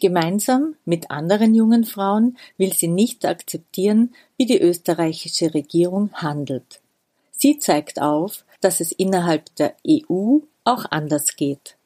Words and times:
Gemeinsam 0.00 0.76
mit 0.84 1.10
anderen 1.10 1.54
jungen 1.54 1.84
Frauen 1.84 2.38
will 2.56 2.72
sie 2.72 2.88
nicht 2.88 3.24
akzeptieren, 3.24 4.14
wie 4.36 4.46
die 4.46 4.60
österreichische 4.60 5.52
Regierung 5.54 6.12
handelt. 6.14 6.80
Sie 7.32 7.58
zeigt 7.58 8.00
auf, 8.00 8.44
dass 8.60 8.80
es 8.80 8.92
innerhalb 8.92 9.54
der 9.56 9.74
EU 9.86 10.38
auch 10.64 10.84
anders 10.90 11.36
geht. 11.36 11.76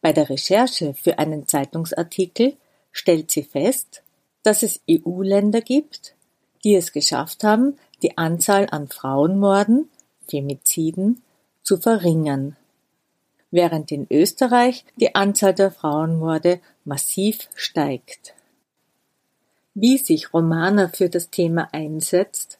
Bei 0.00 0.12
der 0.12 0.30
Recherche 0.30 0.94
für 0.94 1.18
einen 1.18 1.46
Zeitungsartikel 1.46 2.56
stellt 2.92 3.30
sie 3.30 3.42
fest, 3.42 4.02
dass 4.42 4.62
es 4.62 4.80
EU-Länder 4.88 5.60
gibt, 5.60 6.14
die 6.64 6.74
es 6.74 6.92
geschafft 6.92 7.44
haben, 7.44 7.78
die 8.02 8.16
Anzahl 8.16 8.66
an 8.70 8.88
Frauenmorden, 8.88 9.88
Femiziden, 10.26 11.22
zu 11.62 11.76
verringern, 11.76 12.56
während 13.50 13.92
in 13.92 14.06
Österreich 14.10 14.84
die 14.96 15.14
Anzahl 15.14 15.54
der 15.54 15.70
Frauenmorde 15.70 16.60
massiv 16.88 17.48
steigt. 17.54 18.34
Wie 19.74 19.98
sich 19.98 20.34
Romana 20.34 20.88
für 20.88 21.08
das 21.08 21.30
Thema 21.30 21.68
einsetzt 21.72 22.58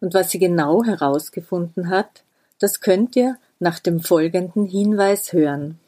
und 0.00 0.14
was 0.14 0.30
sie 0.30 0.38
genau 0.38 0.84
herausgefunden 0.84 1.88
hat, 1.88 2.22
das 2.60 2.80
könnt 2.80 3.16
ihr 3.16 3.38
nach 3.58 3.78
dem 3.78 4.00
folgenden 4.00 4.66
Hinweis 4.66 5.32
hören. 5.32 5.80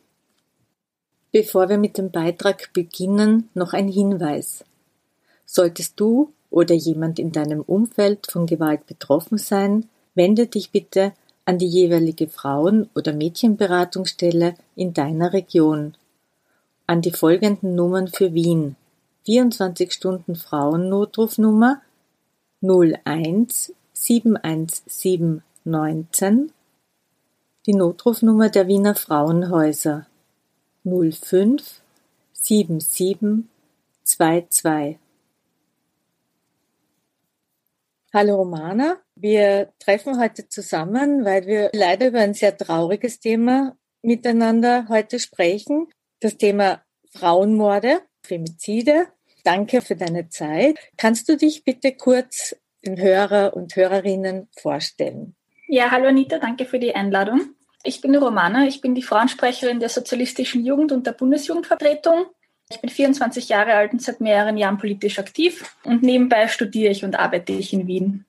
Bevor 1.31 1.69
wir 1.69 1.79
mit 1.79 1.99
dem 1.99 2.11
Beitrag 2.11 2.73
beginnen, 2.73 3.49
noch 3.55 3.73
ein 3.73 3.89
Hinweis. 3.89 4.65
Solltest 5.47 6.01
du 6.01 6.33
oder 6.51 6.75
jemand 6.75 7.19
in 7.19 7.33
deinem 7.33 7.61
Umfeld 7.61 8.27
von 8.31 8.47
Gewalt 8.47 8.87
betroffen 8.87 9.39
sein, 9.39 9.89
wende 10.15 10.47
dich 10.47 10.71
bitte 10.71 11.13
an 11.45 11.59
die 11.59 11.67
jeweilige 11.67 12.29
Frauen- 12.29 12.89
oder 12.95 13.13
Mädchenberatungsstelle 13.13 14.55
in 14.77 14.95
deiner 14.95 15.33
Region. 15.33 15.95
An 16.93 17.01
die 17.01 17.11
folgenden 17.11 17.75
Nummern 17.75 18.09
für 18.09 18.35
Wien: 18.35 18.77
24 19.25 19.95
Stunden 19.95 20.37
Frauennotrufnummer 20.37 21.81
01 22.61 23.73
717 23.95 25.43
19, 25.65 26.53
die 27.65 27.73
Notrufnummer 27.73 28.51
der 28.51 28.69
Wiener 28.69 28.95
Frauenhäuser 28.95 30.07
05 30.85 31.81
77 32.35 33.49
22. 34.05 34.99
Hallo 38.13 38.37
Romana, 38.37 38.99
wir 39.15 39.73
treffen 39.79 40.21
heute 40.21 40.47
zusammen, 40.47 41.25
weil 41.25 41.47
wir 41.47 41.71
leider 41.73 42.09
über 42.09 42.19
ein 42.19 42.35
sehr 42.35 42.55
trauriges 42.55 43.19
Thema 43.19 43.79
miteinander 44.03 44.89
heute 44.91 45.19
sprechen. 45.19 45.87
Das 46.23 46.39
Thema 46.39 46.81
Frauenmorde, 47.11 48.03
Femizide. 48.23 49.09
Danke 49.43 49.83
für 49.83 49.97
deine 49.97 50.29
Zeit. 50.29 50.79
Kannst 50.97 51.29
du 51.29 51.37
dich 51.37 51.65
bitte 51.65 51.97
kurz 51.97 52.55
den 52.87 52.97
Hörer 52.97 53.57
und 53.57 53.75
Hörerinnen 53.75 54.49
vorstellen? 54.57 55.35
Ja, 55.67 55.91
hallo 55.91 56.07
Anita, 56.07 56.39
danke 56.39 56.65
für 56.65 56.79
die 56.79 56.95
Einladung. 56.95 57.57
Ich 57.83 58.01
bin 58.01 58.15
Romana, 58.15 58.69
ich 58.69 58.81
bin 58.81 58.95
die 58.95 59.03
Frauensprecherin 59.03 59.81
der 59.81 59.89
Sozialistischen 59.89 60.65
Jugend 60.65 60.93
und 60.93 61.09
der 61.09 61.13
Bundesjugendvertretung. 61.13 62.27
Ich 62.71 62.81
bin 62.81 62.89
24 62.89 63.49
Jahre 63.49 63.75
alt 63.75 63.93
und 63.93 64.01
seit 64.01 64.21
mehreren 64.21 64.57
Jahren 64.57 64.79
politisch 64.79 65.19
aktiv 65.19 65.75
und 65.83 66.05
nebenbei 66.05 66.47
studiere 66.47 66.93
ich 66.93 67.05
und 67.05 67.19
arbeite 67.19 67.53
ich 67.53 67.73
in 67.73 67.89
Wien. 67.89 68.27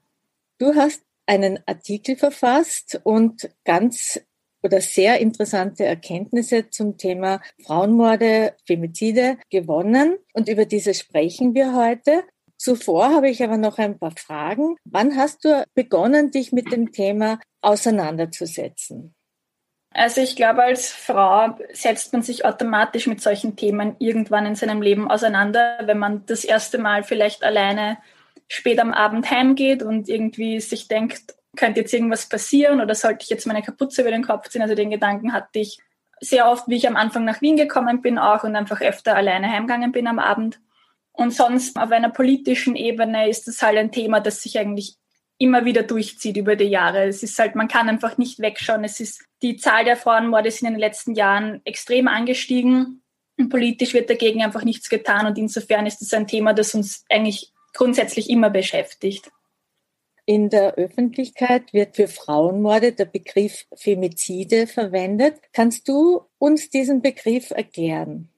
Du 0.57 0.73
hast 0.73 1.03
einen 1.27 1.59
Artikel 1.67 2.15
verfasst 2.15 2.99
und 3.03 3.51
ganz 3.63 4.19
oder 4.63 4.81
sehr 4.81 5.19
interessante 5.19 5.85
Erkenntnisse 5.85 6.69
zum 6.69 6.97
Thema 6.97 7.41
Frauenmorde, 7.65 8.53
Femizide 8.65 9.37
gewonnen 9.49 10.17
und 10.33 10.49
über 10.49 10.65
diese 10.65 10.93
sprechen 10.93 11.53
wir 11.53 11.75
heute. 11.75 12.23
Zuvor 12.57 13.13
habe 13.13 13.29
ich 13.29 13.43
aber 13.43 13.57
noch 13.57 13.77
ein 13.77 13.99
paar 13.99 14.13
Fragen. 14.17 14.77
Wann 14.85 15.17
hast 15.17 15.43
du 15.43 15.65
begonnen, 15.73 16.31
dich 16.31 16.53
mit 16.53 16.71
dem 16.71 16.91
Thema 16.93 17.39
auseinanderzusetzen? 17.61 19.13
Also 19.93 20.21
ich 20.21 20.35
glaube, 20.35 20.63
als 20.63 20.89
Frau 20.89 21.57
setzt 21.71 22.13
man 22.13 22.23
sich 22.23 22.45
automatisch 22.45 23.05
mit 23.05 23.21
solchen 23.21 23.55
Themen 23.55 23.95
irgendwann 23.99 24.45
in 24.45 24.55
seinem 24.55 24.81
Leben 24.81 25.09
auseinander, 25.09 25.79
wenn 25.83 25.99
man 25.99 26.25
das 26.25 26.43
erste 26.43 26.79
Mal 26.79 27.03
vielleicht 27.03 27.43
alleine 27.43 27.97
spät 28.47 28.79
am 28.79 28.91
Abend 28.91 29.29
heimgeht 29.29 29.83
und 29.83 30.09
irgendwie 30.09 30.59
sich 30.59 30.87
denkt, 30.87 31.35
könnte 31.55 31.81
jetzt 31.81 31.93
irgendwas 31.93 32.27
passieren 32.27 32.81
oder 32.81 32.95
sollte 32.95 33.23
ich 33.23 33.29
jetzt 33.29 33.47
meine 33.47 33.61
Kapuze 33.61 34.01
über 34.01 34.11
den 34.11 34.23
Kopf 34.23 34.49
ziehen? 34.49 34.61
Also 34.61 34.75
den 34.75 34.89
Gedanken 34.89 35.33
hatte 35.33 35.59
ich 35.59 35.79
sehr 36.19 36.49
oft, 36.49 36.67
wie 36.67 36.75
ich 36.75 36.87
am 36.87 36.95
Anfang 36.95 37.25
nach 37.25 37.41
Wien 37.41 37.57
gekommen 37.57 38.01
bin 38.01 38.17
auch 38.17 38.43
und 38.43 38.55
einfach 38.55 38.81
öfter 38.81 39.15
alleine 39.15 39.51
heimgegangen 39.51 39.91
bin 39.91 40.07
am 40.07 40.19
Abend. 40.19 40.59
Und 41.11 41.31
sonst 41.31 41.77
auf 41.77 41.91
einer 41.91 42.09
politischen 42.09 42.75
Ebene 42.75 43.29
ist 43.29 43.47
das 43.47 43.61
halt 43.61 43.77
ein 43.77 43.91
Thema, 43.91 44.19
das 44.19 44.41
sich 44.41 44.57
eigentlich 44.57 44.95
immer 45.37 45.65
wieder 45.65 45.83
durchzieht 45.83 46.37
über 46.37 46.55
die 46.55 46.65
Jahre. 46.65 47.03
Es 47.03 47.21
ist 47.21 47.37
halt, 47.37 47.55
man 47.55 47.67
kann 47.67 47.89
einfach 47.89 48.17
nicht 48.17 48.39
wegschauen. 48.39 48.83
Es 48.83 48.99
ist, 48.99 49.23
die 49.41 49.57
Zahl 49.57 49.85
der 49.85 49.97
Frauenmorde 49.97 50.49
sind 50.49 50.67
in 50.67 50.73
den 50.75 50.79
letzten 50.79 51.13
Jahren 51.13 51.61
extrem 51.65 52.07
angestiegen. 52.07 53.03
Und 53.37 53.49
politisch 53.49 53.93
wird 53.93 54.09
dagegen 54.09 54.43
einfach 54.43 54.63
nichts 54.63 54.89
getan. 54.89 55.25
Und 55.25 55.37
insofern 55.37 55.85
ist 55.85 56.01
es 56.01 56.13
ein 56.13 56.27
Thema, 56.27 56.53
das 56.53 56.73
uns 56.73 57.03
eigentlich 57.09 57.51
grundsätzlich 57.73 58.29
immer 58.29 58.49
beschäftigt. 58.49 59.29
In 60.25 60.49
der 60.49 60.75
Öffentlichkeit 60.75 61.73
wird 61.73 61.97
für 61.97 62.07
Frauenmorde 62.07 62.93
der 62.93 63.05
Begriff 63.05 63.65
Femizide 63.75 64.67
verwendet. 64.67 65.35
Kannst 65.51 65.89
du 65.89 66.21
uns 66.37 66.69
diesen 66.69 67.01
Begriff 67.01 67.51
erklären? 67.51 68.29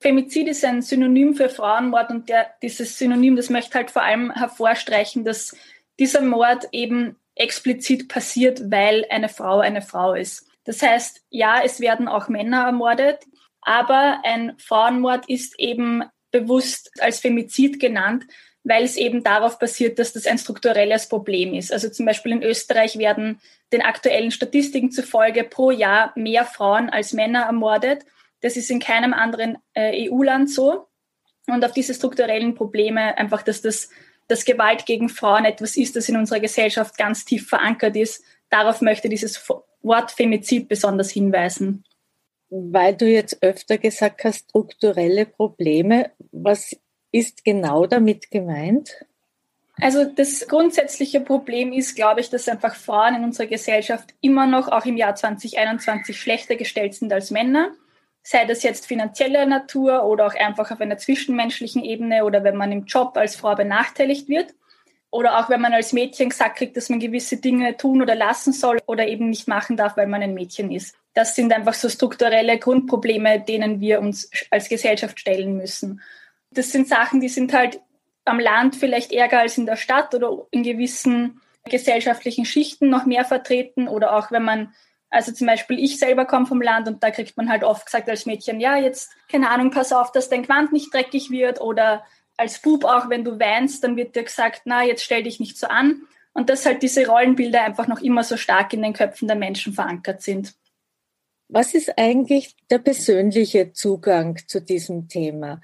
Femizid 0.00 0.48
ist 0.48 0.64
ein 0.64 0.82
Synonym 0.82 1.34
für 1.34 1.48
Frauenmord 1.48 2.10
und 2.10 2.28
der, 2.28 2.46
dieses 2.62 2.98
Synonym, 2.98 3.36
das 3.36 3.50
möchte 3.50 3.74
halt 3.74 3.90
vor 3.90 4.02
allem 4.02 4.30
hervorstreichen, 4.32 5.24
dass 5.24 5.56
dieser 5.98 6.20
Mord 6.20 6.68
eben 6.72 7.16
explizit 7.34 8.08
passiert, 8.08 8.70
weil 8.70 9.06
eine 9.10 9.28
Frau 9.28 9.58
eine 9.58 9.82
Frau 9.82 10.14
ist. 10.14 10.46
Das 10.64 10.82
heißt, 10.82 11.22
ja, 11.30 11.62
es 11.64 11.80
werden 11.80 12.06
auch 12.06 12.28
Männer 12.28 12.64
ermordet, 12.64 13.24
aber 13.60 14.20
ein 14.24 14.54
Frauenmord 14.58 15.28
ist 15.28 15.58
eben 15.58 16.04
bewusst 16.30 16.90
als 17.00 17.20
Femizid 17.20 17.80
genannt, 17.80 18.24
weil 18.64 18.84
es 18.84 18.96
eben 18.96 19.22
darauf 19.22 19.58
basiert, 19.58 19.98
dass 19.98 20.12
das 20.12 20.26
ein 20.26 20.38
strukturelles 20.38 21.08
Problem 21.08 21.54
ist. 21.54 21.72
Also 21.72 21.90
zum 21.90 22.06
Beispiel 22.06 22.32
in 22.32 22.42
Österreich 22.42 22.98
werden 22.98 23.40
den 23.72 23.82
aktuellen 23.82 24.30
Statistiken 24.30 24.90
zufolge 24.90 25.44
pro 25.44 25.70
Jahr 25.70 26.12
mehr 26.16 26.44
Frauen 26.44 26.90
als 26.90 27.12
Männer 27.12 27.42
ermordet. 27.42 28.04
Das 28.40 28.56
ist 28.56 28.70
in 28.70 28.80
keinem 28.80 29.12
anderen 29.12 29.58
äh, 29.74 30.08
EU-Land 30.08 30.50
so. 30.50 30.86
Und 31.46 31.64
auf 31.64 31.72
diese 31.72 31.94
strukturellen 31.94 32.54
Probleme, 32.54 33.16
einfach, 33.18 33.42
dass 33.42 33.60
das 33.60 33.90
dass 34.28 34.44
Gewalt 34.44 34.86
gegen 34.86 35.08
Frauen 35.08 35.44
etwas 35.44 35.76
ist, 35.76 35.96
das 35.96 36.08
in 36.08 36.16
unserer 36.16 36.40
Gesellschaft 36.40 36.96
ganz 36.96 37.24
tief 37.24 37.48
verankert 37.48 37.96
ist. 37.96 38.24
Darauf 38.50 38.80
möchte 38.80 39.08
dieses 39.08 39.48
Wort 39.82 40.12
Femizid 40.12 40.68
besonders 40.68 41.10
hinweisen. 41.10 41.84
Weil 42.50 42.96
du 42.96 43.06
jetzt 43.06 43.42
öfter 43.42 43.78
gesagt 43.78 44.24
hast, 44.24 44.48
strukturelle 44.50 45.26
Probleme, 45.26 46.12
was 46.30 46.76
ist 47.14 47.44
genau 47.44 47.86
damit 47.86 48.30
gemeint? 48.30 49.04
Also 49.80 50.04
das 50.04 50.46
grundsätzliche 50.46 51.20
Problem 51.20 51.72
ist, 51.72 51.96
glaube 51.96 52.20
ich, 52.20 52.30
dass 52.30 52.48
einfach 52.48 52.76
Frauen 52.76 53.16
in 53.16 53.24
unserer 53.24 53.46
Gesellschaft 53.46 54.14
immer 54.20 54.46
noch, 54.46 54.68
auch 54.68 54.86
im 54.86 54.96
Jahr 54.96 55.14
2021, 55.14 56.18
schlechter 56.18 56.56
gestellt 56.56 56.94
sind 56.94 57.12
als 57.12 57.30
Männer 57.30 57.72
sei 58.24 58.46
das 58.46 58.62
jetzt 58.62 58.86
finanzieller 58.86 59.44
Natur 59.44 60.04
oder 60.04 60.26
auch 60.26 60.34
einfach 60.34 60.70
auf 60.70 60.80
einer 60.80 60.96
zwischenmenschlichen 60.96 61.84
Ebene 61.84 62.24
oder 62.24 62.42
wenn 62.42 62.56
man 62.56 62.72
im 62.72 62.86
Job 62.86 63.16
als 63.16 63.36
Frau 63.36 63.54
benachteiligt 63.54 64.28
wird. 64.28 64.54
Oder 65.10 65.38
auch 65.38 65.48
wenn 65.48 65.60
man 65.60 65.72
als 65.72 65.92
Mädchen 65.92 66.30
gesagt 66.30 66.56
kriegt, 66.56 66.76
dass 66.76 66.88
man 66.88 66.98
gewisse 66.98 67.36
Dinge 67.36 67.76
tun 67.76 68.02
oder 68.02 68.16
lassen 68.16 68.52
soll 68.52 68.80
oder 68.86 69.06
eben 69.06 69.28
nicht 69.28 69.46
machen 69.46 69.76
darf, 69.76 69.96
weil 69.96 70.08
man 70.08 70.22
ein 70.22 70.34
Mädchen 70.34 70.72
ist. 70.72 70.96
Das 71.12 71.36
sind 71.36 71.52
einfach 71.52 71.74
so 71.74 71.88
strukturelle 71.88 72.58
Grundprobleme, 72.58 73.38
denen 73.38 73.80
wir 73.80 74.00
uns 74.00 74.28
als 74.50 74.68
Gesellschaft 74.68 75.20
stellen 75.20 75.56
müssen. 75.56 76.00
Das 76.54 76.72
sind 76.72 76.88
Sachen, 76.88 77.20
die 77.20 77.28
sind 77.28 77.52
halt 77.52 77.80
am 78.24 78.40
Land 78.40 78.76
vielleicht 78.76 79.12
ärger 79.12 79.40
als 79.40 79.58
in 79.58 79.66
der 79.66 79.76
Stadt 79.76 80.14
oder 80.14 80.46
in 80.50 80.62
gewissen 80.62 81.40
gesellschaftlichen 81.64 82.44
Schichten 82.44 82.88
noch 82.88 83.06
mehr 83.06 83.24
vertreten 83.24 83.88
oder 83.88 84.16
auch 84.16 84.30
wenn 84.30 84.44
man 84.44 84.74
Also 85.10 85.32
zum 85.32 85.46
Beispiel, 85.46 85.78
ich 85.78 85.98
selber 85.98 86.24
komme 86.24 86.46
vom 86.46 86.60
Land 86.60 86.88
und 86.88 87.02
da 87.02 87.10
kriegt 87.10 87.36
man 87.36 87.48
halt 87.48 87.62
oft 87.62 87.86
gesagt 87.86 88.08
als 88.08 88.26
Mädchen, 88.26 88.60
ja, 88.60 88.76
jetzt, 88.76 89.12
keine 89.30 89.48
Ahnung, 89.50 89.70
pass 89.70 89.92
auf, 89.92 90.10
dass 90.10 90.28
dein 90.28 90.42
Gewand 90.42 90.72
nicht 90.72 90.92
dreckig 90.92 91.30
wird 91.30 91.60
oder 91.60 92.04
als 92.36 92.58
Bub 92.60 92.84
auch, 92.84 93.08
wenn 93.10 93.24
du 93.24 93.38
weinst, 93.38 93.84
dann 93.84 93.96
wird 93.96 94.16
dir 94.16 94.24
gesagt, 94.24 94.62
na, 94.64 94.82
jetzt 94.82 95.04
stell 95.04 95.22
dich 95.22 95.38
nicht 95.38 95.56
so 95.56 95.68
an. 95.68 96.02
Und 96.32 96.50
dass 96.50 96.66
halt 96.66 96.82
diese 96.82 97.06
Rollenbilder 97.06 97.62
einfach 97.62 97.86
noch 97.86 98.00
immer 98.00 98.24
so 98.24 98.36
stark 98.36 98.72
in 98.72 98.82
den 98.82 98.92
Köpfen 98.92 99.28
der 99.28 99.36
Menschen 99.36 99.72
verankert 99.72 100.20
sind. 100.20 100.52
Was 101.48 101.74
ist 101.74 101.96
eigentlich 101.96 102.56
der 102.70 102.78
persönliche 102.78 103.72
Zugang 103.72 104.40
zu 104.48 104.60
diesem 104.60 105.06
Thema? 105.06 105.60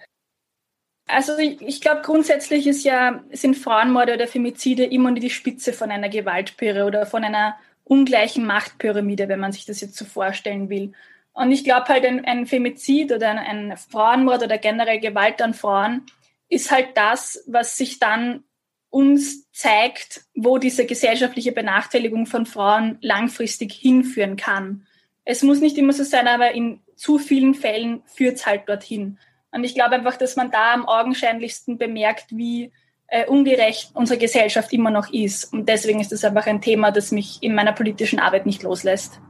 Also 1.13 1.37
ich, 1.39 1.81
glaube 1.81 2.03
grundsätzlich 2.03 2.67
ist 2.67 2.85
ja, 2.85 3.23
sind 3.33 3.57
Frauenmorde 3.57 4.15
oder 4.15 4.27
Femizide 4.27 4.85
immer 4.85 5.11
nur 5.11 5.21
die 5.21 5.31
Spitze 5.31 5.73
von 5.73 5.91
einer 5.91 6.09
Gewaltpyre 6.09 6.85
oder 6.85 7.07
von 7.07 7.25
einer 7.25 7.57
ungleichen 7.85 8.47
Machtpyramide, 8.47 9.29
wenn 9.29 9.41
man 9.41 9.53
sich 9.53 9.67
das 9.67 9.81
jetzt 9.81 9.97
so 9.97 10.05
vorstellen 10.05 10.69
will. 10.69 10.93
Und 11.33 11.53
ich 11.53 11.65
glaube 11.65 11.89
halt, 11.89 12.05
ein, 12.05 12.25
ein 12.25 12.47
Femizid 12.47 13.13
oder 13.13 13.31
ein, 13.31 13.39
ein 13.39 13.77
Frauenmord 13.77 14.43
oder 14.43 14.59
generell 14.59 15.01
Gewalt 15.01 15.41
an 15.43 15.55
Frauen 15.55 16.07
ist 16.49 16.71
halt 16.71 16.97
das, 16.97 17.45
was 17.47 17.77
sich 17.77 17.99
dann 17.99 18.45
uns 18.91 19.51
zeigt, 19.53 20.23
wo 20.35 20.59
diese 20.59 20.85
gesellschaftliche 20.85 21.53
Benachteiligung 21.53 22.27
von 22.27 22.45
Frauen 22.45 22.99
langfristig 23.01 23.73
hinführen 23.73 24.37
kann. 24.37 24.87
Es 25.25 25.43
muss 25.43 25.61
nicht 25.61 25.79
immer 25.79 25.93
so 25.93 26.03
sein, 26.03 26.27
aber 26.27 26.53
in 26.53 26.81
zu 26.97 27.19
vielen 27.19 27.55
Fällen 27.55 28.03
führt 28.07 28.37
es 28.37 28.47
halt 28.47 28.69
dorthin. 28.69 29.19
Und 29.53 29.65
ich 29.65 29.75
glaube 29.75 29.97
einfach, 29.97 30.17
dass 30.17 30.37
man 30.37 30.51
da 30.51 30.73
am 30.75 30.87
augenscheinlichsten 30.87 31.79
bemerkt, 31.79 32.27
wie 32.31 32.73
äh, 33.09 33.27
ungerecht 33.27 33.91
unsere 33.95 34.19
Gesellschaft 34.19 34.73
immer 34.73 34.91
noch 34.91 35.13
ist. 35.13 35.53
Und 35.53 35.69
deswegen 35.69 36.01
ist 36.01 36.13
das 36.13 36.25
einfach 36.25 36.47
ein 36.47 36.61
Thema, 36.61 36.93
das 36.93 37.11
mich 37.11 37.43
in 37.43 37.55
meiner 37.55 37.73
politischen 37.73 38.21
Arbeit 38.21 38.47
nicht 38.47 38.63
loslässt. 38.63 39.21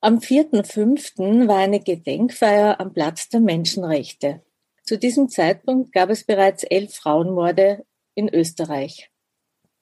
Am 0.00 0.18
4.5. 0.18 1.48
war 1.48 1.58
eine 1.58 1.80
Gedenkfeier 1.80 2.78
am 2.78 2.92
Platz 2.92 3.30
der 3.30 3.40
Menschenrechte. 3.40 4.42
Zu 4.84 4.98
diesem 4.98 5.28
Zeitpunkt 5.28 5.92
gab 5.92 6.10
es 6.10 6.24
bereits 6.24 6.62
elf 6.62 6.94
Frauenmorde 6.94 7.84
in 8.14 8.32
Österreich. 8.32 9.10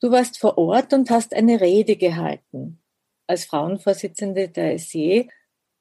Du 0.01 0.11
warst 0.11 0.39
vor 0.39 0.59
Ort 0.59 0.93
und 0.93 1.11
hast 1.11 1.35
eine 1.35 1.61
Rede 1.61 1.97
gehalten 1.97 2.83
als 3.27 3.45
Frauenvorsitzende 3.45 4.49
der 4.49 4.79
SE. 4.79 5.27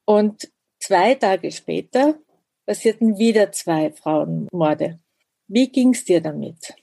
Und 0.04 0.50
zwei 0.80 1.14
Tage 1.14 1.50
später 1.52 2.18
passierten 2.66 3.18
wieder 3.18 3.52
zwei 3.52 3.92
Frauenmorde. 3.92 4.98
Wie 5.48 5.68
ging 5.70 5.94
es 5.94 6.04
dir 6.04 6.20
damit? 6.20 6.74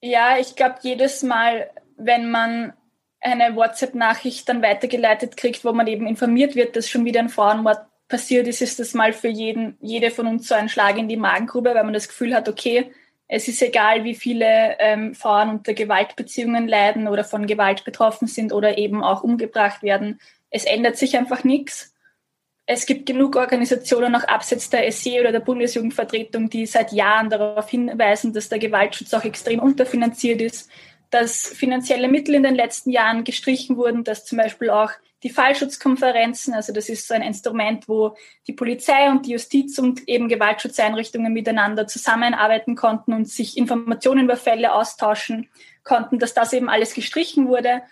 Ja, 0.00 0.38
ich 0.38 0.54
glaube, 0.54 0.76
jedes 0.82 1.22
Mal, 1.22 1.70
wenn 1.96 2.30
man 2.30 2.72
eine 3.20 3.56
WhatsApp-Nachricht 3.56 4.48
dann 4.48 4.62
weitergeleitet 4.62 5.36
kriegt, 5.36 5.64
wo 5.64 5.72
man 5.72 5.86
eben 5.86 6.06
informiert 6.06 6.54
wird, 6.54 6.76
dass 6.76 6.88
schon 6.88 7.04
wieder 7.04 7.20
ein 7.20 7.30
Frauenmord 7.30 7.80
passiert 8.06 8.46
ist, 8.46 8.60
ist 8.60 8.78
das 8.78 8.94
mal 8.94 9.12
für 9.12 9.28
jeden, 9.28 9.78
jede 9.80 10.10
von 10.10 10.26
uns 10.26 10.46
so 10.46 10.54
ein 10.54 10.68
Schlag 10.68 10.98
in 10.98 11.08
die 11.08 11.16
Magengrube, 11.16 11.74
weil 11.74 11.84
man 11.84 11.94
das 11.94 12.08
Gefühl 12.08 12.34
hat, 12.34 12.48
okay, 12.48 12.92
es 13.26 13.48
ist 13.48 13.62
egal, 13.62 14.04
wie 14.04 14.14
viele 14.14 14.78
ähm, 14.78 15.14
Frauen 15.14 15.48
unter 15.48 15.72
Gewaltbeziehungen 15.72 16.68
leiden 16.68 17.08
oder 17.08 17.24
von 17.24 17.46
Gewalt 17.46 17.84
betroffen 17.84 18.28
sind 18.28 18.52
oder 18.52 18.76
eben 18.76 19.02
auch 19.02 19.22
umgebracht 19.22 19.82
werden. 19.82 20.20
Es 20.50 20.64
ändert 20.66 20.98
sich 20.98 21.16
einfach 21.16 21.42
nichts 21.42 21.93
es 22.66 22.86
gibt 22.86 23.06
genug 23.06 23.36
Organisationen, 23.36 24.14
auch 24.14 24.24
abseits 24.24 24.70
der 24.70 24.90
SE 24.90 25.20
oder 25.20 25.32
der 25.32 25.40
Bundesjugendvertretung, 25.40 26.48
die 26.48 26.66
seit 26.66 26.92
Jahren 26.92 27.28
darauf 27.28 27.68
hinweisen, 27.68 28.32
dass 28.32 28.48
der 28.48 28.58
Gewaltschutz 28.58 29.12
auch 29.12 29.24
extrem 29.24 29.60
unterfinanziert 29.60 30.40
ist, 30.40 30.70
dass 31.10 31.46
finanzielle 31.46 32.08
Mittel 32.08 32.34
in 32.34 32.42
den 32.42 32.54
letzten 32.54 32.90
Jahren 32.90 33.24
gestrichen 33.24 33.76
wurden, 33.76 34.02
dass 34.02 34.24
zum 34.24 34.38
Beispiel 34.38 34.70
auch 34.70 34.90
die 35.22 35.30
Fallschutzkonferenzen, 35.30 36.54
also 36.54 36.72
das 36.72 36.88
ist 36.88 37.06
so 37.06 37.14
ein 37.14 37.22
Instrument, 37.22 37.88
wo 37.88 38.16
die 38.46 38.52
Polizei 38.52 39.10
und 39.10 39.26
die 39.26 39.32
Justiz 39.32 39.78
und 39.78 40.06
eben 40.08 40.28
Gewaltschutzeinrichtungen 40.28 41.32
miteinander 41.32 41.86
zusammenarbeiten 41.86 42.76
konnten 42.76 43.12
und 43.12 43.28
sich 43.28 43.56
Informationen 43.56 44.24
über 44.24 44.36
Fälle 44.36 44.74
austauschen 44.74 45.48
konnten, 45.82 46.18
dass 46.18 46.34
das 46.34 46.52
eben 46.52 46.68
alles 46.68 46.94
gestrichen 46.94 47.46
wurde 47.46 47.82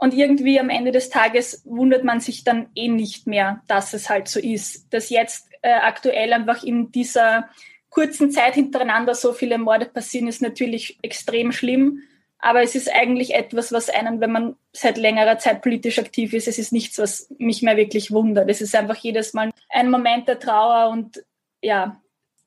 und 0.00 0.14
irgendwie 0.14 0.58
am 0.58 0.70
Ende 0.70 0.92
des 0.92 1.10
Tages 1.10 1.60
wundert 1.66 2.04
man 2.04 2.20
sich 2.20 2.42
dann 2.42 2.70
eh 2.74 2.88
nicht 2.88 3.26
mehr, 3.26 3.62
dass 3.68 3.92
es 3.92 4.08
halt 4.08 4.28
so 4.28 4.40
ist. 4.40 4.92
Dass 4.94 5.10
jetzt 5.10 5.50
äh, 5.60 5.72
aktuell 5.72 6.32
einfach 6.32 6.62
in 6.62 6.90
dieser 6.90 7.50
kurzen 7.90 8.30
Zeit 8.30 8.54
hintereinander 8.54 9.14
so 9.14 9.34
viele 9.34 9.58
Morde 9.58 9.84
passieren, 9.84 10.26
ist 10.26 10.40
natürlich 10.40 10.98
extrem 11.02 11.52
schlimm. 11.52 12.02
Aber 12.38 12.62
es 12.62 12.74
ist 12.74 12.90
eigentlich 12.90 13.34
etwas, 13.34 13.72
was 13.72 13.90
einen, 13.90 14.22
wenn 14.22 14.32
man 14.32 14.56
seit 14.72 14.96
längerer 14.96 15.36
Zeit 15.36 15.60
politisch 15.60 15.98
aktiv 15.98 16.32
ist, 16.32 16.48
es 16.48 16.58
ist 16.58 16.72
nichts, 16.72 16.98
was 16.98 17.28
mich 17.36 17.60
mehr 17.60 17.76
wirklich 17.76 18.10
wundert. 18.10 18.48
Es 18.48 18.62
ist 18.62 18.74
einfach 18.74 18.96
jedes 18.96 19.34
Mal 19.34 19.50
ein 19.68 19.90
Moment 19.90 20.28
der 20.28 20.38
Trauer 20.38 20.88
und 20.88 21.22
ja. 21.60 22.00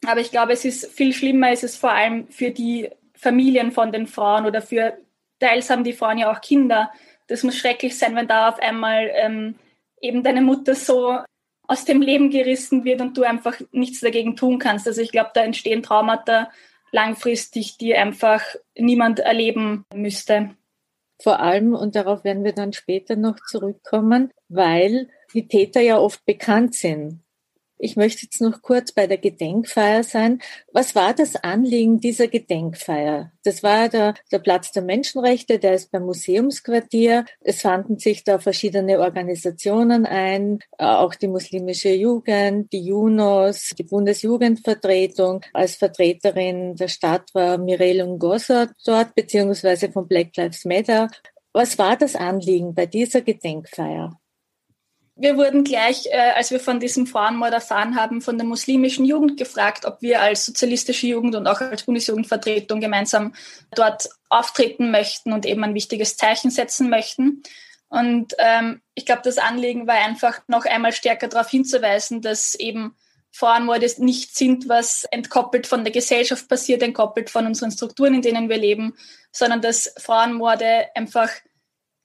Aber 0.07 0.21
ich 0.21 0.31
glaube, 0.31 0.53
es 0.53 0.65
ist 0.65 0.91
viel 0.91 1.13
schlimmer, 1.13 1.53
ist 1.53 1.63
es 1.63 1.77
vor 1.77 1.91
allem 1.91 2.27
für 2.29 2.49
die 2.49 2.89
Familien 3.13 3.71
von 3.71 3.91
den 3.91 4.07
Frauen 4.07 4.47
oder 4.47 4.63
für, 4.63 4.97
teils 5.39 5.69
haben 5.69 5.83
die 5.83 5.93
Frauen 5.93 6.17
ja 6.17 6.31
auch 6.31 6.41
Kinder, 6.41 6.91
das 7.27 7.43
muss 7.43 7.57
schrecklich 7.57 7.97
sein, 7.97 8.15
wenn 8.15 8.27
da 8.27 8.49
auf 8.49 8.59
einmal 8.59 9.11
ähm, 9.13 9.55
eben 10.01 10.23
deine 10.23 10.41
Mutter 10.41 10.75
so 10.75 11.17
aus 11.67 11.85
dem 11.85 12.01
Leben 12.01 12.29
gerissen 12.29 12.83
wird 12.83 13.01
und 13.01 13.17
du 13.17 13.23
einfach 13.23 13.59
nichts 13.71 14.01
dagegen 14.01 14.35
tun 14.35 14.59
kannst. 14.59 14.87
Also 14.87 15.01
ich 15.01 15.11
glaube, 15.11 15.31
da 15.33 15.43
entstehen 15.43 15.81
Traumata 15.81 16.51
langfristig, 16.91 17.77
die 17.77 17.95
einfach 17.95 18.43
niemand 18.77 19.19
erleben 19.19 19.85
müsste. 19.93 20.51
Vor 21.21 21.39
allem, 21.39 21.73
und 21.73 21.95
darauf 21.95 22.23
werden 22.23 22.43
wir 22.43 22.53
dann 22.53 22.73
später 22.73 23.15
noch 23.15 23.37
zurückkommen, 23.49 24.31
weil 24.49 25.09
die 25.33 25.47
Täter 25.47 25.81
ja 25.81 25.97
oft 25.97 26.25
bekannt 26.25 26.75
sind. 26.75 27.22
Ich 27.83 27.97
möchte 27.97 28.21
jetzt 28.21 28.39
noch 28.39 28.61
kurz 28.61 28.93
bei 28.93 29.07
der 29.07 29.17
Gedenkfeier 29.17 30.05
sein. 30.05 30.39
Was 30.71 30.95
war 30.95 31.13
das 31.13 31.35
Anliegen 31.35 31.99
dieser 31.99 32.29
Gedenkfeier? 32.29 33.33
Das 33.43 33.61
war 33.61 33.89
der, 33.89 34.13
der 34.31 34.39
Platz 34.39 34.71
der 34.71 34.83
Menschenrechte, 34.83 35.59
der 35.59 35.73
ist 35.73 35.91
beim 35.91 36.05
Museumsquartier. 36.05 37.25
Es 37.41 37.59
fanden 37.59 37.99
sich 37.99 38.23
da 38.23 38.39
verschiedene 38.39 38.99
Organisationen 39.01 40.05
ein, 40.05 40.59
auch 40.77 41.13
die 41.13 41.27
muslimische 41.27 41.89
Jugend, 41.89 42.71
die 42.71 42.85
JUNOS, 42.85 43.71
die 43.77 43.83
Bundesjugendvertretung. 43.83 45.41
Als 45.51 45.75
Vertreterin 45.75 46.77
der 46.77 46.87
Stadt 46.87 47.31
war 47.33 47.57
Mireille 47.57 48.07
Ngossa 48.07 48.69
dort, 48.85 49.13
beziehungsweise 49.13 49.91
von 49.91 50.07
Black 50.07 50.37
Lives 50.37 50.63
Matter. 50.63 51.09
Was 51.51 51.77
war 51.77 51.97
das 51.97 52.15
Anliegen 52.15 52.73
bei 52.73 52.85
dieser 52.85 53.19
Gedenkfeier? 53.19 54.17
Wir 55.15 55.37
wurden 55.37 55.63
gleich, 55.63 56.07
äh, 56.07 56.31
als 56.35 56.49
wir 56.49 56.59
von 56.59 56.79
diesem 56.79 57.05
Frauenmord 57.05 57.53
erfahren 57.53 57.95
haben, 57.95 58.21
von 58.21 58.37
der 58.37 58.47
muslimischen 58.47 59.05
Jugend 59.05 59.37
gefragt, 59.37 59.85
ob 59.85 60.01
wir 60.01 60.21
als 60.21 60.45
sozialistische 60.45 61.05
Jugend 61.05 61.35
und 61.35 61.45
auch 61.45 61.61
als 61.61 61.83
Bundesjugendvertretung 61.83 62.79
gemeinsam 62.79 63.33
dort 63.75 64.09
auftreten 64.29 64.89
möchten 64.89 65.31
und 65.31 65.45
eben 65.45 65.63
ein 65.63 65.75
wichtiges 65.75 66.17
Zeichen 66.17 66.49
setzen 66.49 66.89
möchten. 66.89 67.43
Und 67.89 68.33
ähm, 68.39 68.81
ich 68.95 69.05
glaube, 69.05 69.21
das 69.23 69.37
Anliegen 69.37 69.85
war 69.85 69.95
einfach 69.95 70.41
noch 70.47 70.65
einmal 70.65 70.93
stärker 70.93 71.27
darauf 71.27 71.47
hinzuweisen, 71.47 72.23
dass 72.23 72.55
eben 72.55 72.95
Frauenmorde 73.29 73.87
nicht 73.97 74.35
sind, 74.35 74.67
was 74.67 75.03
entkoppelt 75.05 75.67
von 75.67 75.83
der 75.83 75.93
Gesellschaft 75.93 76.47
passiert, 76.49 76.81
entkoppelt 76.81 77.29
von 77.29 77.45
unseren 77.45 77.71
Strukturen, 77.71 78.15
in 78.15 78.21
denen 78.23 78.49
wir 78.49 78.57
leben, 78.57 78.95
sondern 79.31 79.61
dass 79.61 79.93
Frauenmorde 79.97 80.87
einfach 80.95 81.29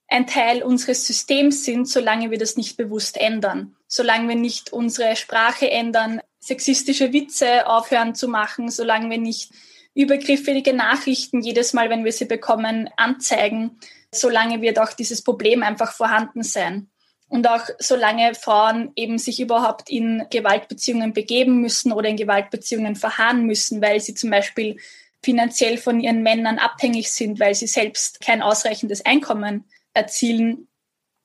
ein 0.08 0.26
Teil 0.26 0.62
unseres 0.62 1.06
Systems 1.06 1.64
sind, 1.64 1.86
solange 1.86 2.30
wir 2.30 2.38
das 2.38 2.56
nicht 2.56 2.76
bewusst 2.76 3.18
ändern. 3.18 3.76
Solange 3.86 4.28
wir 4.28 4.36
nicht 4.36 4.72
unsere 4.72 5.16
Sprache 5.16 5.70
ändern, 5.70 6.20
sexistische 6.40 7.12
Witze 7.12 7.66
aufhören 7.66 8.14
zu 8.14 8.26
machen, 8.26 8.70
solange 8.70 9.10
wir 9.10 9.18
nicht 9.18 9.50
übergriffige 9.94 10.72
Nachrichten 10.72 11.42
jedes 11.42 11.74
Mal, 11.74 11.90
wenn 11.90 12.04
wir 12.04 12.12
sie 12.12 12.24
bekommen, 12.24 12.88
anzeigen, 12.96 13.78
solange 14.10 14.62
wird 14.62 14.78
auch 14.78 14.92
dieses 14.92 15.22
Problem 15.22 15.62
einfach 15.62 15.92
vorhanden 15.92 16.42
sein. 16.42 16.88
Und 17.28 17.46
auch 17.46 17.66
solange 17.78 18.34
Frauen 18.34 18.92
eben 18.96 19.18
sich 19.18 19.40
überhaupt 19.40 19.90
in 19.90 20.24
Gewaltbeziehungen 20.30 21.12
begeben 21.12 21.60
müssen 21.60 21.92
oder 21.92 22.08
in 22.08 22.16
Gewaltbeziehungen 22.16 22.96
verharren 22.96 23.44
müssen, 23.44 23.82
weil 23.82 24.00
sie 24.00 24.14
zum 24.14 24.30
Beispiel 24.30 24.78
finanziell 25.22 25.76
von 25.76 26.00
ihren 26.00 26.22
Männern 26.22 26.58
abhängig 26.58 27.10
sind, 27.12 27.38
weil 27.38 27.54
sie 27.54 27.66
selbst 27.66 28.20
kein 28.20 28.40
ausreichendes 28.40 29.04
Einkommen 29.04 29.64
erzielen, 29.98 30.68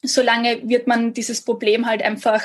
solange 0.02 0.68
wird 0.68 0.88
man 0.88 1.14
dieses 1.14 1.42
Problem 1.42 1.86
halt 1.86 2.02
einfach 2.02 2.44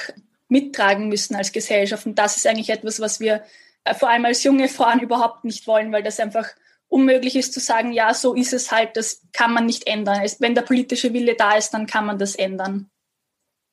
mittragen 0.49 1.09
müssen 1.09 1.35
als 1.35 1.53
Gesellschaft. 1.53 2.07
Und 2.07 2.19
das 2.19 2.37
ist 2.37 2.47
eigentlich 2.47 2.71
etwas, 2.71 3.01
was 3.01 3.21
wir 3.21 3.43
äh, 3.85 3.95
vor 3.95 4.09
allem 4.09 4.25
als 4.25 4.45
junge 4.45 4.69
Frauen 4.69 5.01
überhaupt 5.01 5.45
nicht 5.45 5.67
wollen, 5.67 5.93
weil 5.93 6.03
das 6.03 6.21
einfach 6.21 6.49
unmöglich 6.89 7.37
ist 7.37 7.53
zu 7.53 7.61
sagen, 7.61 7.93
ja, 7.93 8.15
so 8.15 8.35
ist 8.35 8.53
es 8.53 8.73
halt, 8.73 8.97
das 8.97 9.23
kann 9.33 9.53
man 9.53 9.67
nicht 9.67 9.87
ändern. 9.87 10.23
Wenn 10.39 10.55
der 10.55 10.63
politische 10.63 11.13
Wille 11.13 11.35
da 11.35 11.57
ist, 11.57 11.71
dann 11.71 11.87
kann 11.87 12.07
man 12.07 12.19
das 12.19 12.35
ändern. 12.35 12.91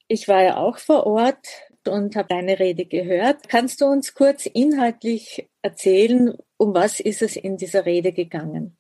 Ich 0.08 0.28
war 0.28 0.44
ja 0.44 0.58
auch 0.58 0.78
vor 0.78 1.08
Ort 1.08 1.48
und 1.88 2.16
habe 2.16 2.28
deine 2.28 2.60
Rede 2.60 2.86
gehört. 2.86 3.48
Kannst 3.48 3.82
du 3.82 3.86
uns 3.86 4.14
kurz 4.14 4.46
inhaltlich 4.46 5.50
erzählen, 5.62 6.36
um 6.58 6.74
was 6.74 7.00
ist 7.00 7.22
es 7.22 7.36
in 7.36 7.58
dieser 7.58 7.86
Rede 7.86 8.12
gegangen? 8.12 8.78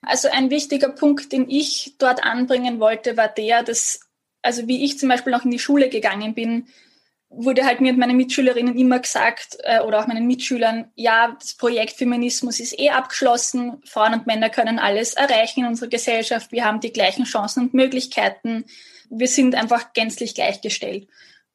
Also 0.00 0.28
ein 0.28 0.50
wichtiger 0.50 0.90
Punkt, 0.90 1.32
den 1.32 1.50
ich 1.50 1.94
dort 1.98 2.22
anbringen 2.22 2.80
wollte, 2.80 3.16
war 3.16 3.28
der, 3.28 3.62
dass 3.62 4.00
also 4.42 4.66
wie 4.68 4.84
ich 4.84 4.98
zum 4.98 5.08
Beispiel 5.08 5.32
noch 5.32 5.44
in 5.44 5.50
die 5.50 5.58
Schule 5.58 5.88
gegangen 5.88 6.34
bin, 6.34 6.68
wurde 7.30 7.66
halt 7.66 7.80
mir 7.80 7.92
und 7.92 7.98
meinen 7.98 8.16
Mitschülerinnen 8.16 8.78
immer 8.78 9.00
gesagt 9.00 9.58
äh, 9.62 9.80
oder 9.80 10.00
auch 10.00 10.06
meinen 10.06 10.26
Mitschülern, 10.26 10.90
ja, 10.94 11.36
das 11.38 11.54
Projekt 11.54 11.92
Feminismus 11.92 12.58
ist 12.58 12.78
eh 12.78 12.90
abgeschlossen, 12.90 13.82
Frauen 13.84 14.14
und 14.14 14.26
Männer 14.26 14.48
können 14.48 14.78
alles 14.78 15.12
erreichen 15.12 15.60
in 15.60 15.66
unserer 15.66 15.90
Gesellschaft, 15.90 16.52
wir 16.52 16.64
haben 16.64 16.80
die 16.80 16.92
gleichen 16.92 17.24
Chancen 17.24 17.64
und 17.64 17.74
Möglichkeiten, 17.74 18.64
wir 19.10 19.28
sind 19.28 19.54
einfach 19.54 19.92
gänzlich 19.92 20.34
gleichgestellt 20.34 21.08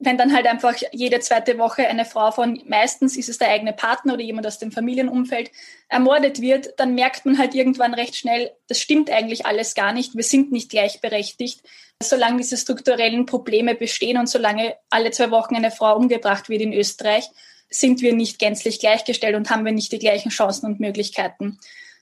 wenn 0.05 0.17
dann 0.17 0.33
halt 0.33 0.47
einfach 0.47 0.75
jede 0.91 1.19
zweite 1.19 1.57
Woche 1.57 1.87
eine 1.87 2.05
Frau 2.05 2.31
von, 2.31 2.61
meistens 2.65 3.17
ist 3.17 3.29
es 3.29 3.37
der 3.37 3.49
eigene 3.49 3.73
Partner 3.73 4.13
oder 4.13 4.23
jemand 4.23 4.47
aus 4.47 4.59
dem 4.59 4.71
Familienumfeld, 4.71 5.51
ermordet 5.87 6.41
wird, 6.41 6.73
dann 6.77 6.95
merkt 6.95 7.25
man 7.25 7.37
halt 7.37 7.55
irgendwann 7.55 7.93
recht 7.93 8.15
schnell, 8.15 8.51
das 8.67 8.79
stimmt 8.79 9.09
eigentlich 9.09 9.45
alles 9.45 9.75
gar 9.75 9.93
nicht, 9.93 10.15
wir 10.15 10.23
sind 10.23 10.51
nicht 10.51 10.69
gleichberechtigt. 10.69 11.61
Solange 12.01 12.37
diese 12.37 12.57
strukturellen 12.57 13.25
Probleme 13.25 13.75
bestehen 13.75 14.17
und 14.17 14.27
solange 14.27 14.75
alle 14.89 15.11
zwei 15.11 15.31
Wochen 15.31 15.55
eine 15.55 15.71
Frau 15.71 15.95
umgebracht 15.95 16.49
wird 16.49 16.61
in 16.61 16.73
Österreich, 16.73 17.29
sind 17.69 18.01
wir 18.01 18.13
nicht 18.13 18.39
gänzlich 18.39 18.79
gleichgestellt 18.79 19.35
und 19.35 19.49
haben 19.49 19.65
wir 19.65 19.71
nicht 19.71 19.91
die 19.91 19.99
gleichen 19.99 20.29
Chancen 20.29 20.65
und 20.65 20.79
Möglichkeiten. 20.79 21.59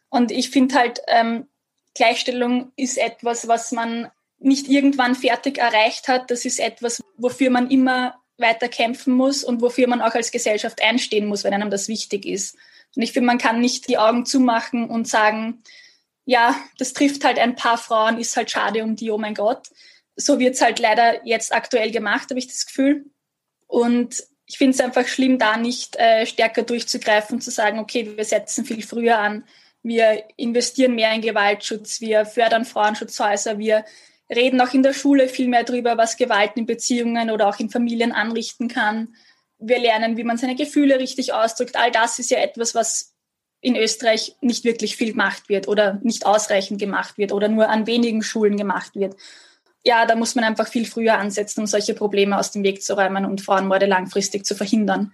Und 0.10 0.31
ich 0.31 0.50
finde 0.50 0.75
halt, 0.75 1.01
ähm, 1.08 1.48
Gleichstellung 1.93 2.72
ist 2.75 2.98
etwas, 2.98 3.48
was 3.48 3.72
man 3.72 4.10
nicht 4.41 4.67
irgendwann 4.67 5.15
fertig 5.15 5.57
erreicht 5.57 6.07
hat. 6.07 6.31
Das 6.31 6.45
ist 6.45 6.60
etwas, 6.60 7.01
wofür 7.17 7.50
man 7.50 7.69
immer 7.69 8.19
weiter 8.38 8.67
kämpfen 8.67 9.13
muss 9.13 9.43
und 9.43 9.62
wofür 9.62 9.88
man 9.88 10.01
auch 10.01 10.15
als 10.15 10.31
Gesellschaft 10.31 10.81
einstehen 10.81 11.27
muss, 11.27 11.43
wenn 11.43 11.53
einem 11.53 11.69
das 11.69 11.88
wichtig 11.88 12.25
ist. 12.25 12.57
Und 12.95 13.03
ich 13.03 13.13
finde, 13.13 13.27
man 13.27 13.38
kann 13.38 13.62
nicht 13.62 13.88
die 13.88 13.98
Augen 13.98 14.25
zumachen 14.25 14.89
und 14.89 15.07
sagen, 15.07 15.63
ja, 16.25 16.55
das 16.77 16.93
trifft 16.93 17.24
halt 17.24 17.39
ein 17.39 17.55
paar 17.55 17.77
Frauen, 17.77 18.19
ist 18.19 18.36
halt 18.36 18.51
schade 18.51 18.83
um 18.83 18.95
die, 18.95 19.12
oh 19.12 19.17
mein 19.17 19.36
Gott. 19.36 19.67
So 20.15 20.39
wird 20.39 20.55
es 20.55 20.62
halt 20.62 20.79
leider 20.79 21.25
jetzt 21.25 21.53
aktuell 21.53 21.91
gemacht, 21.91 22.29
habe 22.29 22.39
ich 22.39 22.48
das 22.48 22.65
Gefühl. 22.65 23.05
Und 23.67 24.24
ich 24.45 24.57
finde 24.57 24.75
es 24.75 24.81
einfach 24.81 25.07
schlimm, 25.07 25.39
da 25.39 25.55
nicht 25.55 25.95
äh, 25.95 26.25
stärker 26.25 26.63
durchzugreifen, 26.63 27.39
zu 27.39 27.51
sagen, 27.51 27.79
okay, 27.79 28.17
wir 28.17 28.25
setzen 28.25 28.65
viel 28.65 28.81
früher 28.81 29.17
an, 29.17 29.45
wir 29.83 30.25
investieren 30.36 30.95
mehr 30.95 31.13
in 31.13 31.21
Gewaltschutz, 31.21 32.01
wir 32.01 32.25
fördern 32.25 32.65
Frauenschutzhäuser, 32.65 33.57
wir 33.57 33.86
reden 34.33 34.61
auch 34.61 34.73
in 34.73 34.83
der 34.83 34.93
Schule 34.93 35.27
viel 35.27 35.47
mehr 35.47 35.63
darüber, 35.63 35.97
was 35.97 36.17
Gewalt 36.17 36.51
in 36.55 36.65
Beziehungen 36.65 37.29
oder 37.29 37.47
auch 37.47 37.59
in 37.59 37.69
Familien 37.69 38.11
anrichten 38.11 38.67
kann. 38.67 39.15
Wir 39.59 39.79
lernen, 39.79 40.17
wie 40.17 40.23
man 40.23 40.38
seine 40.38 40.55
Gefühle 40.55 41.00
richtig 41.00 41.33
ausdrückt. 41.33 41.75
All 41.75 41.91
das 41.91 42.17
ist 42.17 42.31
ja 42.31 42.39
etwas, 42.39 42.73
was 42.73 43.13
in 43.59 43.75
Österreich 43.75 44.35
nicht 44.41 44.63
wirklich 44.63 44.95
viel 44.95 45.11
gemacht 45.11 45.47
wird 45.47 45.67
oder 45.67 46.00
nicht 46.01 46.25
ausreichend 46.25 46.79
gemacht 46.79 47.17
wird 47.17 47.31
oder 47.31 47.47
nur 47.47 47.69
an 47.69 47.85
wenigen 47.85 48.23
Schulen 48.23 48.57
gemacht 48.57 48.95
wird. 48.95 49.15
Ja, 49.83 50.05
da 50.05 50.15
muss 50.15 50.35
man 50.35 50.43
einfach 50.43 50.67
viel 50.67 50.85
früher 50.85 51.17
ansetzen, 51.17 51.61
um 51.61 51.67
solche 51.67 51.93
Probleme 51.93 52.38
aus 52.38 52.51
dem 52.51 52.63
Weg 52.63 52.81
zu 52.83 52.95
räumen 52.95 53.25
und 53.25 53.41
Frauenmorde 53.41 53.85
langfristig 53.85 54.45
zu 54.45 54.55
verhindern. 54.55 55.13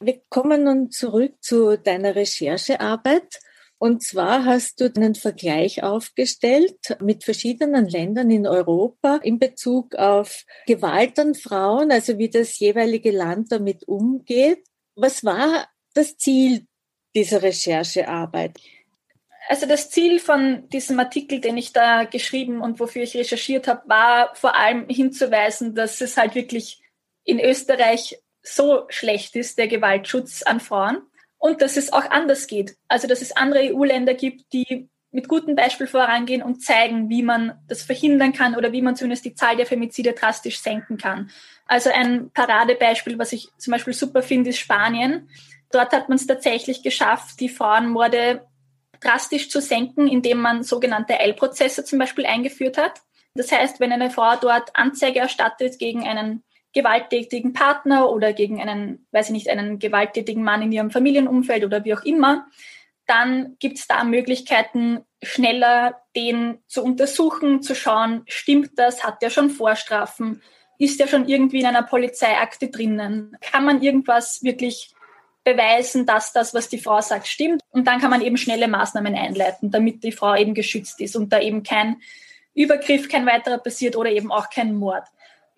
Wir 0.00 0.20
kommen 0.28 0.64
nun 0.64 0.90
zurück 0.90 1.34
zu 1.40 1.76
deiner 1.76 2.14
Recherchearbeit. 2.16 3.40
Und 3.82 4.02
zwar 4.02 4.44
hast 4.44 4.82
du 4.82 4.92
einen 4.94 5.14
Vergleich 5.14 5.82
aufgestellt 5.82 6.98
mit 7.00 7.24
verschiedenen 7.24 7.88
Ländern 7.88 8.30
in 8.30 8.46
Europa 8.46 9.20
in 9.22 9.38
Bezug 9.38 9.94
auf 9.94 10.44
Gewalt 10.66 11.18
an 11.18 11.34
Frauen, 11.34 11.90
also 11.90 12.18
wie 12.18 12.28
das 12.28 12.58
jeweilige 12.58 13.10
Land 13.10 13.50
damit 13.52 13.88
umgeht. 13.88 14.62
Was 14.96 15.24
war 15.24 15.66
das 15.94 16.18
Ziel 16.18 16.66
dieser 17.14 17.42
Recherchearbeit? 17.42 18.60
Also 19.48 19.64
das 19.64 19.88
Ziel 19.88 20.20
von 20.20 20.68
diesem 20.68 21.00
Artikel, 21.00 21.40
den 21.40 21.56
ich 21.56 21.72
da 21.72 22.04
geschrieben 22.04 22.60
und 22.60 22.80
wofür 22.80 23.04
ich 23.04 23.16
recherchiert 23.16 23.66
habe, 23.66 23.88
war 23.88 24.34
vor 24.34 24.58
allem 24.58 24.90
hinzuweisen, 24.90 25.74
dass 25.74 26.02
es 26.02 26.18
halt 26.18 26.34
wirklich 26.34 26.82
in 27.24 27.40
Österreich 27.40 28.20
so 28.42 28.84
schlecht 28.90 29.36
ist, 29.36 29.56
der 29.56 29.68
Gewaltschutz 29.68 30.42
an 30.42 30.60
Frauen 30.60 30.98
und 31.40 31.62
dass 31.62 31.76
es 31.76 31.92
auch 31.92 32.08
anders 32.10 32.46
geht. 32.46 32.76
Also 32.86 33.08
dass 33.08 33.22
es 33.22 33.32
andere 33.32 33.74
EU-Länder 33.74 34.14
gibt, 34.14 34.52
die 34.52 34.88
mit 35.10 35.26
gutem 35.26 35.56
Beispiel 35.56 35.88
vorangehen 35.88 36.42
und 36.42 36.62
zeigen, 36.62 37.08
wie 37.08 37.24
man 37.24 37.58
das 37.66 37.82
verhindern 37.82 38.32
kann 38.32 38.54
oder 38.54 38.70
wie 38.70 38.82
man 38.82 38.94
zumindest 38.94 39.24
die 39.24 39.34
Zahl 39.34 39.56
der 39.56 39.66
Femizide 39.66 40.12
drastisch 40.12 40.60
senken 40.60 40.98
kann. 40.98 41.30
Also 41.66 41.90
ein 41.90 42.30
Paradebeispiel, 42.32 43.18
was 43.18 43.32
ich 43.32 43.48
zum 43.58 43.72
Beispiel 43.72 43.94
super 43.94 44.22
finde, 44.22 44.50
ist 44.50 44.58
Spanien. 44.58 45.28
Dort 45.72 45.92
hat 45.92 46.08
man 46.08 46.16
es 46.16 46.26
tatsächlich 46.26 46.82
geschafft, 46.82 47.40
die 47.40 47.48
Frauenmorde 47.48 48.46
drastisch 49.00 49.48
zu 49.48 49.60
senken, 49.60 50.06
indem 50.06 50.38
man 50.38 50.62
sogenannte 50.62 51.18
Eilprozesse 51.18 51.84
zum 51.84 51.98
Beispiel 51.98 52.26
eingeführt 52.26 52.76
hat. 52.76 53.00
Das 53.34 53.50
heißt, 53.50 53.80
wenn 53.80 53.92
eine 53.92 54.10
Frau 54.10 54.36
dort 54.36 54.76
Anzeige 54.76 55.20
erstattet 55.20 55.78
gegen 55.78 56.06
einen 56.06 56.44
gewalttätigen 56.72 57.52
Partner 57.52 58.10
oder 58.10 58.32
gegen 58.32 58.60
einen, 58.60 59.06
weiß 59.12 59.26
ich 59.26 59.32
nicht, 59.32 59.48
einen 59.48 59.78
gewalttätigen 59.78 60.42
Mann 60.42 60.62
in 60.62 60.72
ihrem 60.72 60.90
Familienumfeld 60.90 61.64
oder 61.64 61.84
wie 61.84 61.94
auch 61.94 62.02
immer, 62.02 62.46
dann 63.06 63.56
gibt 63.58 63.78
es 63.78 63.88
da 63.88 64.04
Möglichkeiten, 64.04 65.00
schneller 65.22 66.00
den 66.14 66.58
zu 66.68 66.82
untersuchen, 66.82 67.62
zu 67.62 67.74
schauen, 67.74 68.22
stimmt 68.26 68.78
das, 68.78 69.02
hat 69.02 69.20
der 69.20 69.30
schon 69.30 69.50
Vorstrafen, 69.50 70.42
ist 70.78 71.00
der 71.00 71.08
schon 71.08 71.28
irgendwie 71.28 71.60
in 71.60 71.66
einer 71.66 71.82
Polizeiakte 71.82 72.68
drinnen, 72.68 73.36
kann 73.40 73.64
man 73.64 73.82
irgendwas 73.82 74.42
wirklich 74.42 74.94
beweisen, 75.44 76.06
dass 76.06 76.32
das, 76.32 76.54
was 76.54 76.68
die 76.68 76.78
Frau 76.78 77.00
sagt, 77.00 77.26
stimmt. 77.26 77.62
Und 77.70 77.86
dann 77.86 78.00
kann 78.00 78.10
man 78.10 78.22
eben 78.22 78.36
schnelle 78.36 78.68
Maßnahmen 78.68 79.14
einleiten, 79.14 79.70
damit 79.70 80.04
die 80.04 80.12
Frau 80.12 80.34
eben 80.36 80.54
geschützt 80.54 81.00
ist 81.00 81.16
und 81.16 81.32
da 81.32 81.40
eben 81.40 81.62
kein 81.62 82.00
Übergriff, 82.54 83.08
kein 83.08 83.26
weiterer 83.26 83.58
passiert 83.58 83.96
oder 83.96 84.10
eben 84.10 84.30
auch 84.30 84.50
kein 84.50 84.74
Mord. 84.74 85.04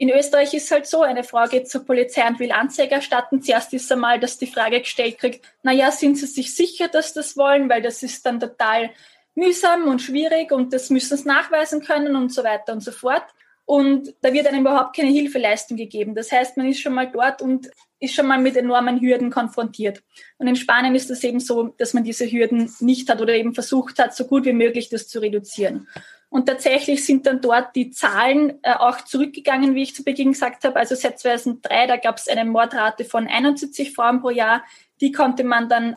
In 0.02 0.11
Österreich 0.11 0.52
ist 0.52 0.68
halt 0.73 0.87
so, 0.87 1.02
eine 1.02 1.23
Frau 1.23 1.44
geht 1.47 1.71
zur 1.71 1.85
Polizei 1.85 2.26
und 2.26 2.40
will 2.40 2.50
Anzeige 2.50 2.97
erstatten. 2.97 3.40
Zuerst 3.40 3.73
ist 3.73 3.92
einmal, 3.92 4.18
dass 4.18 4.37
die 4.37 4.49
Frage 4.49 4.80
gestellt 4.80 5.16
kriegt, 5.18 5.47
naja, 5.62 5.92
sind 5.92 6.18
Sie 6.18 6.26
sich 6.26 6.56
sicher, 6.56 6.88
dass 6.88 7.12
das 7.12 7.37
wollen? 7.37 7.68
Weil 7.68 7.82
das 7.82 8.02
ist 8.02 8.26
dann 8.26 8.40
total 8.40 8.90
mühsam 9.37 9.87
und 9.87 10.02
schwierig 10.02 10.50
und 10.50 10.73
das 10.73 10.90
müssen 10.90 11.16
sie 11.16 11.28
nachweisen 11.28 11.85
können 11.85 12.16
und 12.16 12.32
so 12.32 12.42
weiter 12.42 12.73
und 12.73 12.80
so 12.80 12.90
fort. 12.90 13.23
Und 13.64 14.12
da 14.23 14.32
wird 14.32 14.49
einem 14.49 14.62
überhaupt 14.62 14.97
keine 14.97 15.11
Hilfeleistung 15.11 15.76
gegeben. 15.76 16.16
Das 16.16 16.32
heißt, 16.32 16.56
man 16.56 16.66
ist 16.66 16.80
schon 16.80 16.94
mal 16.94 17.09
dort 17.09 17.40
und 17.40 17.71
ist 18.00 18.16
schon 18.16 18.26
mal 18.26 18.40
mit 18.40 18.56
enormen 18.56 19.00
Hürden 19.00 19.30
konfrontiert. 19.30 20.02
Und 20.37 20.49
in 20.49 20.56
Spanien 20.56 20.97
ist 20.97 21.12
es 21.12 21.23
eben 21.23 21.38
so, 21.38 21.75
dass 21.78 21.94
man 21.94 22.02
diese 22.02 22.26
Hürden 22.26 22.75
nicht 22.80 23.09
hat 23.09 23.21
oder 23.21 23.35
eben 23.35 23.54
versucht 23.54 24.00
hat, 24.00 24.16
so 24.16 24.26
gut 24.26 24.47
wie 24.47 24.52
möglich 24.52 24.88
das 24.88 25.06
zu 25.06 25.21
reduzieren. 25.21 25.87
Und 26.32 26.46
tatsächlich 26.46 27.04
sind 27.04 27.26
dann 27.26 27.42
dort 27.42 27.76
die 27.76 27.90
Zahlen 27.90 28.58
äh, 28.62 28.72
auch 28.72 29.02
zurückgegangen, 29.02 29.74
wie 29.74 29.82
ich 29.82 29.94
zu 29.94 30.02
Beginn 30.02 30.32
gesagt 30.32 30.64
habe. 30.64 30.76
Also 30.76 30.94
seit 30.94 31.18
2003, 31.18 31.86
da 31.86 31.98
gab 31.98 32.16
es 32.16 32.26
eine 32.26 32.46
Mordrate 32.46 33.04
von 33.04 33.28
71 33.28 33.94
Frauen 33.94 34.22
pro 34.22 34.30
Jahr. 34.30 34.64
Die 35.02 35.12
konnte 35.12 35.44
man 35.44 35.68
dann 35.68 35.94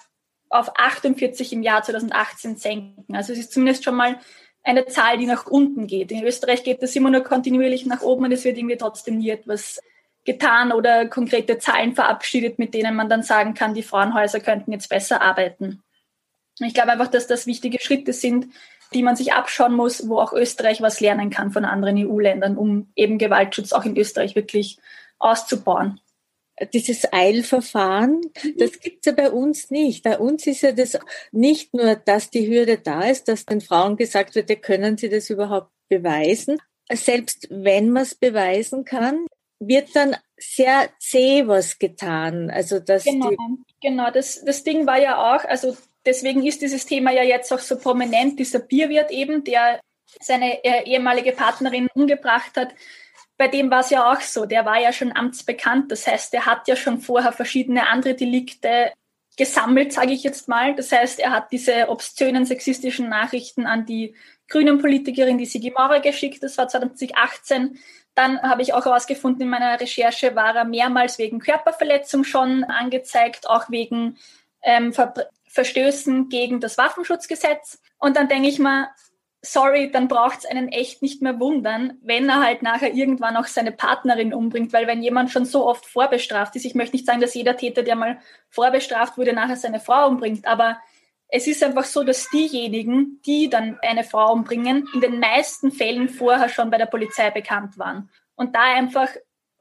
auf 0.49 0.77
48 0.77 1.53
im 1.53 1.63
Jahr 1.63 1.83
2018 1.83 2.57
senken. 2.57 3.15
Also 3.15 3.31
es 3.31 3.39
ist 3.39 3.53
zumindest 3.53 3.85
schon 3.85 3.95
mal 3.95 4.19
eine 4.61 4.85
Zahl, 4.87 5.17
die 5.17 5.25
nach 5.25 5.45
unten 5.45 5.87
geht. 5.87 6.11
In 6.11 6.25
Österreich 6.25 6.65
geht 6.65 6.83
das 6.83 6.97
immer 6.97 7.11
nur 7.11 7.23
kontinuierlich 7.23 7.85
nach 7.85 8.01
oben 8.01 8.25
und 8.25 8.33
es 8.33 8.43
wird 8.43 8.57
irgendwie 8.57 8.75
trotzdem 8.75 9.19
nie 9.19 9.29
etwas 9.29 9.79
getan 10.25 10.73
oder 10.73 11.05
konkrete 11.05 11.59
Zahlen 11.59 11.95
verabschiedet, 11.95 12.59
mit 12.59 12.73
denen 12.73 12.97
man 12.97 13.07
dann 13.07 13.23
sagen 13.23 13.53
kann, 13.53 13.73
die 13.73 13.83
Frauenhäuser 13.83 14.41
könnten 14.41 14.73
jetzt 14.73 14.89
besser 14.89 15.21
arbeiten. 15.21 15.81
Ich 16.59 16.73
glaube 16.73 16.91
einfach, 16.91 17.07
dass 17.07 17.25
das 17.25 17.47
wichtige 17.47 17.79
Schritte 17.79 18.11
sind, 18.11 18.47
die 18.93 19.03
man 19.03 19.15
sich 19.15 19.33
abschauen 19.33 19.73
muss, 19.73 20.07
wo 20.07 20.19
auch 20.19 20.33
Österreich 20.33 20.81
was 20.81 20.99
lernen 20.99 21.29
kann 21.29 21.51
von 21.51 21.65
anderen 21.65 21.97
EU-Ländern, 21.97 22.57
um 22.57 22.89
eben 22.95 23.17
Gewaltschutz 23.17 23.73
auch 23.73 23.85
in 23.85 23.97
Österreich 23.97 24.35
wirklich 24.35 24.77
auszubauen. 25.19 25.99
Dieses 26.73 27.11
Eilverfahren, 27.11 28.21
das 28.57 28.79
gibt's 28.79 29.05
ja 29.05 29.11
bei 29.11 29.29
uns 29.29 29.71
nicht. 29.71 30.03
Bei 30.03 30.17
uns 30.17 30.47
ist 30.47 30.61
ja 30.61 30.71
das 30.71 30.97
nicht 31.31 31.73
nur, 31.73 31.95
dass 31.95 32.29
die 32.29 32.47
Hürde 32.47 32.77
da 32.77 33.03
ist, 33.03 33.27
dass 33.27 33.45
den 33.45 33.59
Frauen 33.59 33.97
gesagt 33.97 34.35
wird, 34.35 34.61
können 34.61 34.97
sie 34.97 35.09
das 35.09 35.29
überhaupt 35.29 35.71
beweisen. 35.89 36.57
Selbst 36.89 37.47
wenn 37.49 37.89
man 37.89 38.03
es 38.03 38.15
beweisen 38.15 38.85
kann, 38.85 39.25
wird 39.59 39.95
dann 39.95 40.15
sehr 40.37 40.89
zäh 40.99 41.47
was 41.47 41.79
getan. 41.79 42.49
Also 42.49 42.79
dass 42.79 43.03
genau, 43.03 43.31
genau. 43.81 44.11
Das, 44.11 44.43
das 44.45 44.63
Ding 44.63 44.85
war 44.85 45.01
ja 45.01 45.35
auch, 45.35 45.43
also 45.43 45.75
deswegen 46.05 46.45
ist 46.45 46.62
dieses 46.62 46.85
Thema 46.85 47.12
ja 47.12 47.24
jetzt 47.24 47.51
auch 47.51 47.59
so 47.59 47.77
prominent, 47.77 48.39
dieser 48.39 48.59
Bierwirt 48.59 49.12
eben, 49.12 49.43
der 49.43 49.79
seine 50.21 50.63
äh, 50.63 50.83
ehemalige 50.83 51.31
Partnerin 51.31 51.88
umgebracht 51.93 52.55
hat. 52.55 52.74
Bei 53.38 53.47
dem 53.47 53.69
war 53.69 53.81
es 53.81 53.89
ja 53.89 54.12
auch 54.12 54.21
so, 54.21 54.45
der 54.45 54.65
war 54.65 54.79
ja 54.79 54.93
schon 54.93 55.15
amtsbekannt. 55.15 55.91
Das 55.91 56.07
heißt, 56.07 56.33
er 56.33 56.45
hat 56.45 56.67
ja 56.67 56.75
schon 56.75 57.01
vorher 57.01 57.33
verschiedene 57.33 57.88
andere 57.88 58.15
Delikte 58.15 58.93
gesammelt, 59.38 59.91
sage 59.91 60.13
ich 60.13 60.24
jetzt 60.24 60.47
mal. 60.47 60.75
Das 60.75 60.91
heißt, 60.91 61.19
er 61.19 61.31
hat 61.31 61.51
diese 61.51 61.89
obszönen 61.89 62.45
sexistischen 62.45 63.09
Nachrichten 63.09 63.65
an 63.65 63.85
die 63.85 64.15
grünen 64.47 64.79
Politikerin, 64.79 65.38
die 65.38 65.45
Sigi 65.45 65.71
Maurer, 65.71 66.00
geschickt. 66.00 66.43
Das 66.43 66.57
war 66.57 66.67
2018. 66.67 67.77
Dann 68.13 68.41
habe 68.41 68.62
ich 68.62 68.74
auch 68.74 68.85
herausgefunden, 68.85 69.41
in 69.41 69.50
meiner 69.50 69.79
Recherche 69.79 70.35
war 70.35 70.55
er 70.55 70.63
mehrmals 70.63 71.17
wegen 71.17 71.39
Körperverletzung 71.39 72.24
schon 72.24 72.63
angezeigt, 72.63 73.50
auch 73.50 73.69
wegen 73.69 74.17
ähm, 74.63 74.93
Verstößen 75.55 76.27
gegen 76.27 76.59
das 76.59 76.77
Waffenschutzgesetz. 76.77 77.79
Und 77.97 78.17
dann 78.17 78.27
denke 78.27 78.50
ich 78.50 78.59
mal, 78.59 78.89
sorry, 79.41 79.89
dann 79.89 80.09
braucht 80.09 80.39
es 80.39 80.45
einen 80.45 80.67
echt 80.67 81.01
nicht 81.01 81.21
mehr 81.21 81.39
wundern, 81.39 81.97
wenn 82.01 82.27
er 82.27 82.43
halt 82.43 82.62
nachher 82.62 82.93
irgendwann 82.93 83.38
auch 83.38 83.45
seine 83.45 83.71
Partnerin 83.71 84.33
umbringt, 84.33 84.74
weil 84.74 84.85
wenn 84.85 85.01
jemand 85.01 85.31
schon 85.31 85.45
so 85.45 85.65
oft 85.65 85.85
vorbestraft 85.85 86.55
ist, 86.57 86.65
ich 86.65 86.75
möchte 86.75 86.95
nicht 86.95 87.05
sagen, 87.05 87.21
dass 87.21 87.33
jeder 87.33 87.55
Täter, 87.55 87.83
der 87.83 87.95
mal 87.95 88.19
vorbestraft 88.50 89.17
wurde, 89.17 89.33
nachher 89.33 89.55
seine 89.55 89.79
Frau 89.79 90.07
umbringt, 90.07 90.45
aber 90.45 90.77
es 91.29 91.47
ist 91.47 91.63
einfach 91.63 91.85
so, 91.85 92.03
dass 92.03 92.29
diejenigen, 92.29 93.21
die 93.25 93.50
dann 93.50 93.79
eine 93.81 94.03
Frau 94.03 94.33
umbringen, 94.33 94.88
in 94.93 95.01
den 95.01 95.19
meisten 95.19 95.71
Fällen 95.71 96.09
vorher 96.09 96.50
schon 96.50 96.69
bei 96.69 96.77
der 96.77 96.85
Polizei 96.85 97.31
bekannt 97.31 97.77
waren. 97.77 98.09
Und 98.35 98.55
da 98.55 98.63
einfach 98.63 99.09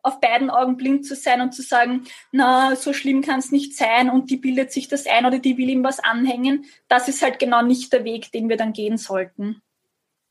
auf 0.05 0.21
beiden 0.21 0.51
Augen 0.51 0.77
blind 0.77 1.07
zu 1.07 1.17
sein 1.17 1.41
und 1.41 1.53
zu 1.53 1.63
sagen, 1.63 2.05
na, 2.31 2.77
so 2.77 2.93
schlimm 2.93 3.23
kann 3.23 3.39
es 3.39 3.51
nicht 3.51 3.75
sein 3.75 4.11
und 4.11 4.31
die 4.31 4.37
bildet 4.37 4.71
sich 4.71 4.87
das 4.87 5.07
ein 5.07 5.25
oder 5.25 5.39
die 5.39 5.57
will 5.57 5.71
ihm 5.71 5.83
was 5.83 5.99
anhängen, 5.99 6.67
das 6.89 7.09
ist 7.09 7.23
halt 7.23 7.39
genau 7.39 7.63
nicht 7.63 7.93
der 7.93 8.05
Weg, 8.05 8.31
den 8.31 8.49
wir 8.49 8.59
dann 8.59 8.75
gehen 8.75 8.99
sollten. 8.99 9.63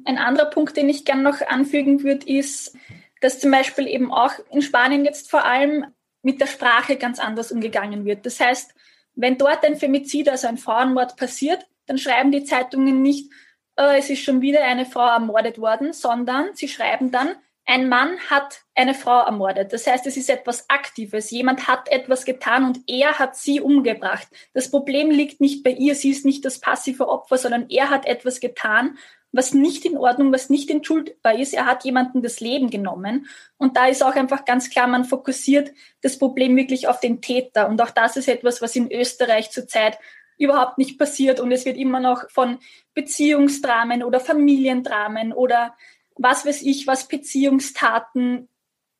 Ein 0.05 0.19
anderer 0.19 0.49
Punkt, 0.49 0.77
den 0.77 0.89
ich 0.89 1.05
gerne 1.05 1.23
noch 1.23 1.41
anfügen 1.41 2.03
würde, 2.03 2.27
ist, 2.27 2.77
dass 3.19 3.39
zum 3.39 3.51
Beispiel 3.51 3.87
eben 3.87 4.13
auch 4.13 4.33
in 4.51 4.61
Spanien 4.61 5.05
jetzt 5.05 5.31
vor 5.31 5.43
allem 5.43 5.87
mit 6.21 6.39
der 6.39 6.47
Sprache 6.47 6.95
ganz 6.95 7.19
anders 7.19 7.51
umgegangen 7.51 8.05
wird. 8.05 8.25
Das 8.25 8.39
heißt, 8.39 8.75
wenn 9.15 9.37
dort 9.37 9.65
ein 9.65 9.75
Femizid, 9.75 10.29
also 10.29 10.47
ein 10.47 10.57
Frauenmord 10.57 11.17
passiert, 11.17 11.65
dann 11.87 11.97
schreiben 11.97 12.31
die 12.31 12.43
Zeitungen 12.43 13.01
nicht, 13.01 13.31
äh, 13.75 13.97
es 13.97 14.09
ist 14.09 14.23
schon 14.23 14.41
wieder 14.41 14.63
eine 14.63 14.85
Frau 14.85 15.07
ermordet 15.07 15.57
worden, 15.57 15.93
sondern 15.93 16.53
sie 16.53 16.67
schreiben 16.67 17.11
dann, 17.11 17.35
ein 17.65 17.87
Mann 17.87 18.17
hat 18.29 18.61
eine 18.75 18.93
Frau 18.93 19.21
ermordet. 19.21 19.71
Das 19.71 19.87
heißt, 19.87 20.05
es 20.05 20.17
ist 20.17 20.29
etwas 20.29 20.69
Aktives. 20.69 21.31
Jemand 21.31 21.67
hat 21.67 21.89
etwas 21.89 22.25
getan 22.25 22.65
und 22.65 22.79
er 22.87 23.19
hat 23.19 23.37
sie 23.37 23.61
umgebracht. 23.61 24.27
Das 24.53 24.69
Problem 24.69 25.09
liegt 25.09 25.39
nicht 25.39 25.63
bei 25.63 25.71
ihr. 25.71 25.95
Sie 25.95 26.09
ist 26.09 26.25
nicht 26.25 26.43
das 26.43 26.59
passive 26.59 27.07
Opfer, 27.07 27.37
sondern 27.37 27.69
er 27.69 27.89
hat 27.89 28.05
etwas 28.05 28.41
getan, 28.41 28.97
was 29.31 29.53
nicht 29.53 29.85
in 29.85 29.97
Ordnung, 29.97 30.31
was 30.33 30.49
nicht 30.49 30.69
entschuldbar 30.69 31.39
ist. 31.39 31.53
Er 31.53 31.65
hat 31.65 31.85
jemanden 31.85 32.21
das 32.21 32.39
Leben 32.41 32.69
genommen. 32.69 33.27
Und 33.57 33.77
da 33.77 33.87
ist 33.87 34.03
auch 34.03 34.15
einfach 34.15 34.45
ganz 34.45 34.69
klar, 34.69 34.87
man 34.87 35.05
fokussiert 35.05 35.71
das 36.01 36.19
Problem 36.19 36.55
wirklich 36.55 36.87
auf 36.87 36.99
den 36.99 37.21
Täter. 37.21 37.69
Und 37.69 37.81
auch 37.81 37.91
das 37.91 38.17
ist 38.17 38.27
etwas, 38.27 38.61
was 38.61 38.75
in 38.75 38.91
Österreich 38.91 39.51
zurzeit 39.51 39.97
überhaupt 40.37 40.77
nicht 40.77 40.99
passiert. 40.99 41.39
Und 41.39 41.51
es 41.51 41.65
wird 41.65 41.77
immer 41.77 41.99
noch 41.99 42.29
von 42.29 42.59
Beziehungsdramen 42.93 44.03
oder 44.03 44.19
Familiendramen 44.19 45.31
oder 45.31 45.75
was 46.17 46.45
weiß 46.45 46.61
ich, 46.63 46.87
was 46.87 47.07
Beziehungstaten, 47.07 48.49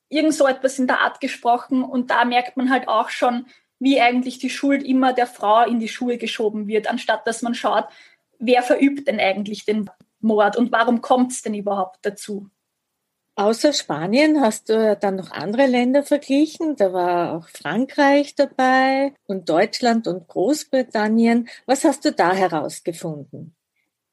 irgend 0.08 0.34
so 0.34 0.46
etwas 0.46 0.78
in 0.78 0.86
der 0.86 1.00
Art 1.00 1.20
gesprochen. 1.20 1.82
Und 1.82 2.10
da 2.10 2.24
merkt 2.24 2.56
man 2.56 2.70
halt 2.70 2.88
auch 2.88 3.08
schon, 3.08 3.46
wie 3.78 4.00
eigentlich 4.00 4.38
die 4.38 4.50
Schuld 4.50 4.82
immer 4.82 5.12
der 5.12 5.26
Frau 5.26 5.64
in 5.64 5.80
die 5.80 5.88
Schuhe 5.88 6.18
geschoben 6.18 6.68
wird, 6.68 6.88
anstatt 6.88 7.26
dass 7.26 7.42
man 7.42 7.54
schaut, 7.54 7.86
wer 8.38 8.62
verübt 8.62 9.08
denn 9.08 9.20
eigentlich 9.20 9.64
den 9.64 9.90
Mord 10.20 10.56
und 10.56 10.72
warum 10.72 11.00
kommt 11.00 11.32
es 11.32 11.42
denn 11.42 11.54
überhaupt 11.54 11.98
dazu? 12.02 12.48
Außer 13.36 13.72
Spanien 13.72 14.40
hast 14.40 14.68
du 14.68 14.96
dann 14.96 15.16
noch 15.16 15.32
andere 15.32 15.66
Länder 15.66 16.04
verglichen. 16.04 16.76
Da 16.76 16.92
war 16.92 17.32
auch 17.36 17.48
Frankreich 17.48 18.36
dabei 18.36 19.12
und 19.26 19.48
Deutschland 19.48 20.06
und 20.06 20.28
Großbritannien. 20.28 21.48
Was 21.66 21.84
hast 21.84 22.04
du 22.04 22.12
da 22.12 22.32
herausgefunden? 22.32 23.56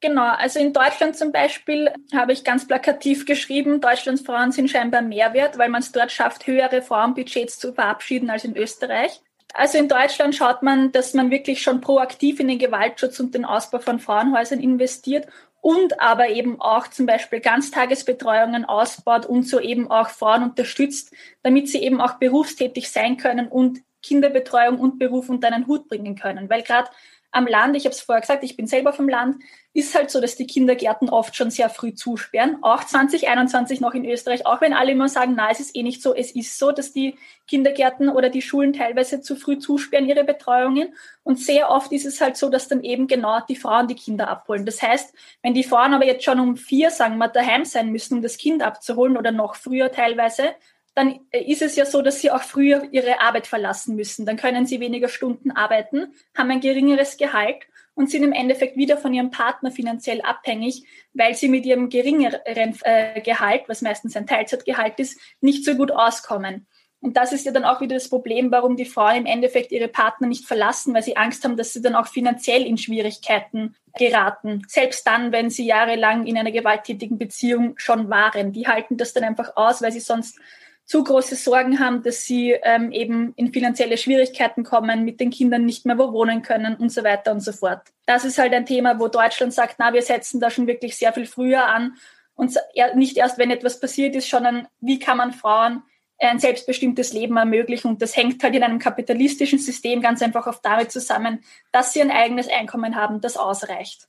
Genau, 0.01 0.33
also 0.33 0.59
in 0.59 0.73
Deutschland 0.73 1.15
zum 1.15 1.31
Beispiel 1.31 1.93
habe 2.11 2.33
ich 2.33 2.43
ganz 2.43 2.67
plakativ 2.67 3.27
geschrieben, 3.27 3.81
Deutschlands 3.81 4.23
Frauen 4.23 4.51
sind 4.51 4.69
scheinbar 4.69 5.03
mehr 5.03 5.33
wert, 5.35 5.59
weil 5.59 5.69
man 5.69 5.83
es 5.83 5.91
dort 5.91 6.11
schafft, 6.11 6.47
höhere 6.47 6.81
Frauenbudgets 6.81 7.59
zu 7.59 7.71
verabschieden 7.71 8.31
als 8.31 8.43
in 8.43 8.57
Österreich. 8.57 9.21
Also 9.53 9.77
in 9.77 9.87
Deutschland 9.87 10.33
schaut 10.35 10.63
man, 10.63 10.91
dass 10.91 11.13
man 11.13 11.29
wirklich 11.29 11.61
schon 11.61 11.81
proaktiv 11.81 12.39
in 12.39 12.47
den 12.47 12.57
Gewaltschutz 12.57 13.19
und 13.19 13.35
den 13.35 13.45
Ausbau 13.45 13.77
von 13.77 13.99
Frauenhäusern 13.99 14.59
investiert 14.59 15.27
und 15.61 15.99
aber 15.99 16.29
eben 16.29 16.59
auch 16.59 16.87
zum 16.87 17.05
Beispiel 17.05 17.39
Ganztagesbetreuungen 17.39 18.65
ausbaut 18.65 19.27
und 19.27 19.43
so 19.43 19.59
eben 19.59 19.91
auch 19.91 20.09
Frauen 20.09 20.41
unterstützt, 20.41 21.13
damit 21.43 21.69
sie 21.69 21.83
eben 21.83 22.01
auch 22.01 22.15
berufstätig 22.15 22.89
sein 22.89 23.17
können 23.17 23.47
und 23.47 23.81
Kinderbetreuung 24.01 24.79
und 24.79 24.97
Beruf 24.97 25.29
unter 25.29 25.47
einen 25.47 25.67
Hut 25.67 25.87
bringen 25.87 26.15
können. 26.15 26.49
Weil 26.49 26.63
gerade 26.63 26.89
am 27.31 27.47
Land, 27.47 27.77
ich 27.77 27.85
habe 27.85 27.93
es 27.93 28.01
vorher 28.01 28.21
gesagt, 28.21 28.43
ich 28.43 28.57
bin 28.57 28.67
selber 28.67 28.91
vom 28.91 29.07
Land, 29.07 29.37
ist 29.73 29.95
halt 29.95 30.11
so, 30.11 30.19
dass 30.19 30.35
die 30.35 30.47
Kindergärten 30.47 31.09
oft 31.09 31.35
schon 31.35 31.49
sehr 31.49 31.69
früh 31.69 31.93
zusperren. 31.93 32.57
Auch 32.61 32.83
2021 32.83 33.79
noch 33.79 33.93
in 33.93 34.03
Österreich, 34.03 34.45
auch 34.45 34.59
wenn 34.59 34.73
alle 34.73 34.91
immer 34.91 35.07
sagen, 35.07 35.33
na, 35.37 35.49
es 35.49 35.61
ist 35.61 35.75
eh 35.75 35.83
nicht 35.83 36.01
so. 36.01 36.13
Es 36.13 36.31
ist 36.31 36.59
so, 36.59 36.73
dass 36.73 36.91
die 36.91 37.17
Kindergärten 37.47 38.09
oder 38.09 38.29
die 38.29 38.41
Schulen 38.41 38.73
teilweise 38.73 39.21
zu 39.21 39.37
früh 39.37 39.59
zusperren 39.59 40.07
ihre 40.07 40.25
Betreuungen. 40.25 40.93
Und 41.23 41.39
sehr 41.39 41.71
oft 41.71 41.93
ist 41.93 42.05
es 42.05 42.19
halt 42.19 42.35
so, 42.35 42.49
dass 42.49 42.67
dann 42.67 42.83
eben 42.83 43.07
genau 43.07 43.39
die 43.47 43.55
Frauen 43.55 43.87
die 43.87 43.95
Kinder 43.95 44.27
abholen. 44.27 44.65
Das 44.65 44.81
heißt, 44.81 45.13
wenn 45.41 45.53
die 45.53 45.63
Frauen 45.63 45.93
aber 45.93 46.05
jetzt 46.05 46.25
schon 46.25 46.39
um 46.39 46.57
vier, 46.57 46.91
sagen 46.91 47.17
wir, 47.17 47.29
daheim 47.29 47.63
sein 47.63 47.91
müssen, 47.91 48.15
um 48.15 48.21
das 48.21 48.37
Kind 48.37 48.61
abzuholen 48.61 49.15
oder 49.15 49.31
noch 49.31 49.55
früher 49.55 49.89
teilweise, 49.89 50.53
dann 50.93 51.19
ist 51.31 51.61
es 51.61 51.75
ja 51.75 51.85
so, 51.85 52.01
dass 52.01 52.19
sie 52.19 52.31
auch 52.31 52.41
früher 52.41 52.87
ihre 52.91 53.21
Arbeit 53.21 53.47
verlassen 53.47 53.95
müssen. 53.95 54.25
Dann 54.25 54.37
können 54.37 54.65
sie 54.65 54.79
weniger 54.79 55.07
Stunden 55.07 55.51
arbeiten, 55.51 56.13
haben 56.35 56.51
ein 56.51 56.59
geringeres 56.59 57.17
Gehalt 57.17 57.63
und 57.93 58.09
sind 58.09 58.23
im 58.23 58.33
Endeffekt 58.33 58.77
wieder 58.77 58.97
von 58.97 59.13
ihrem 59.13 59.31
Partner 59.31 59.71
finanziell 59.71 60.21
abhängig, 60.21 60.83
weil 61.13 61.33
sie 61.35 61.47
mit 61.47 61.65
ihrem 61.65 61.89
geringeren 61.89 62.75
äh, 62.83 63.21
Gehalt, 63.21 63.63
was 63.67 63.81
meistens 63.81 64.15
ein 64.15 64.27
Teilzeitgehalt 64.27 64.99
ist, 64.99 65.19
nicht 65.39 65.63
so 65.63 65.75
gut 65.75 65.91
auskommen. 65.91 66.67
Und 66.99 67.17
das 67.17 67.33
ist 67.33 67.45
ja 67.45 67.51
dann 67.51 67.65
auch 67.65 67.81
wieder 67.81 67.95
das 67.95 68.09
Problem, 68.09 68.51
warum 68.51 68.75
die 68.75 68.85
Frauen 68.85 69.15
im 69.15 69.25
Endeffekt 69.25 69.71
ihre 69.71 69.87
Partner 69.87 70.27
nicht 70.27 70.45
verlassen, 70.45 70.93
weil 70.93 71.01
sie 71.01 71.17
Angst 71.17 71.43
haben, 71.43 71.57
dass 71.57 71.73
sie 71.73 71.81
dann 71.81 71.95
auch 71.95 72.05
finanziell 72.05 72.63
in 72.63 72.77
Schwierigkeiten 72.77 73.75
geraten. 73.97 74.61
Selbst 74.67 75.07
dann, 75.07 75.31
wenn 75.31 75.49
sie 75.49 75.65
jahrelang 75.65 76.27
in 76.27 76.37
einer 76.37 76.51
gewalttätigen 76.51 77.17
Beziehung 77.17 77.73
schon 77.77 78.11
waren. 78.11 78.51
Die 78.51 78.67
halten 78.67 78.97
das 78.97 79.13
dann 79.13 79.23
einfach 79.23 79.55
aus, 79.55 79.81
weil 79.81 79.91
sie 79.91 79.99
sonst 79.99 80.37
zu 80.85 81.03
große 81.03 81.35
Sorgen 81.35 81.79
haben, 81.79 82.03
dass 82.03 82.23
sie 82.23 82.51
ähm, 82.63 82.91
eben 82.91 83.33
in 83.35 83.53
finanzielle 83.53 83.97
Schwierigkeiten 83.97 84.63
kommen, 84.63 85.05
mit 85.05 85.19
den 85.19 85.29
Kindern 85.29 85.65
nicht 85.65 85.85
mehr 85.85 85.97
wo 85.97 86.11
wohnen 86.11 86.41
können 86.41 86.75
und 86.75 86.91
so 86.91 87.03
weiter 87.03 87.31
und 87.31 87.39
so 87.39 87.53
fort. 87.53 87.81
Das 88.05 88.25
ist 88.25 88.37
halt 88.37 88.53
ein 88.53 88.65
Thema, 88.65 88.99
wo 88.99 89.07
Deutschland 89.07 89.53
sagt, 89.53 89.75
na, 89.79 89.93
wir 89.93 90.01
setzen 90.01 90.39
da 90.39 90.49
schon 90.49 90.67
wirklich 90.67 90.97
sehr 90.97 91.13
viel 91.13 91.25
früher 91.25 91.65
an 91.65 91.95
und 92.35 92.57
nicht 92.95 93.17
erst, 93.17 93.37
wenn 93.37 93.51
etwas 93.51 93.79
passiert 93.79 94.15
ist, 94.15 94.29
sondern 94.29 94.67
wie 94.79 94.99
kann 94.99 95.17
man 95.17 95.31
Frauen 95.31 95.83
ein 96.19 96.39
selbstbestimmtes 96.39 97.13
Leben 97.13 97.37
ermöglichen. 97.37 97.87
Und 97.87 98.01
das 98.01 98.15
hängt 98.15 98.43
halt 98.43 98.55
in 98.55 98.63
einem 98.63 98.79
kapitalistischen 98.79 99.59
System 99.59 100.01
ganz 100.01 100.21
einfach 100.21 100.47
oft 100.47 100.63
damit 100.63 100.91
zusammen, 100.91 101.43
dass 101.71 101.93
sie 101.93 102.01
ein 102.01 102.11
eigenes 102.11 102.47
Einkommen 102.47 102.95
haben, 102.95 103.21
das 103.21 103.37
ausreicht. 103.37 104.07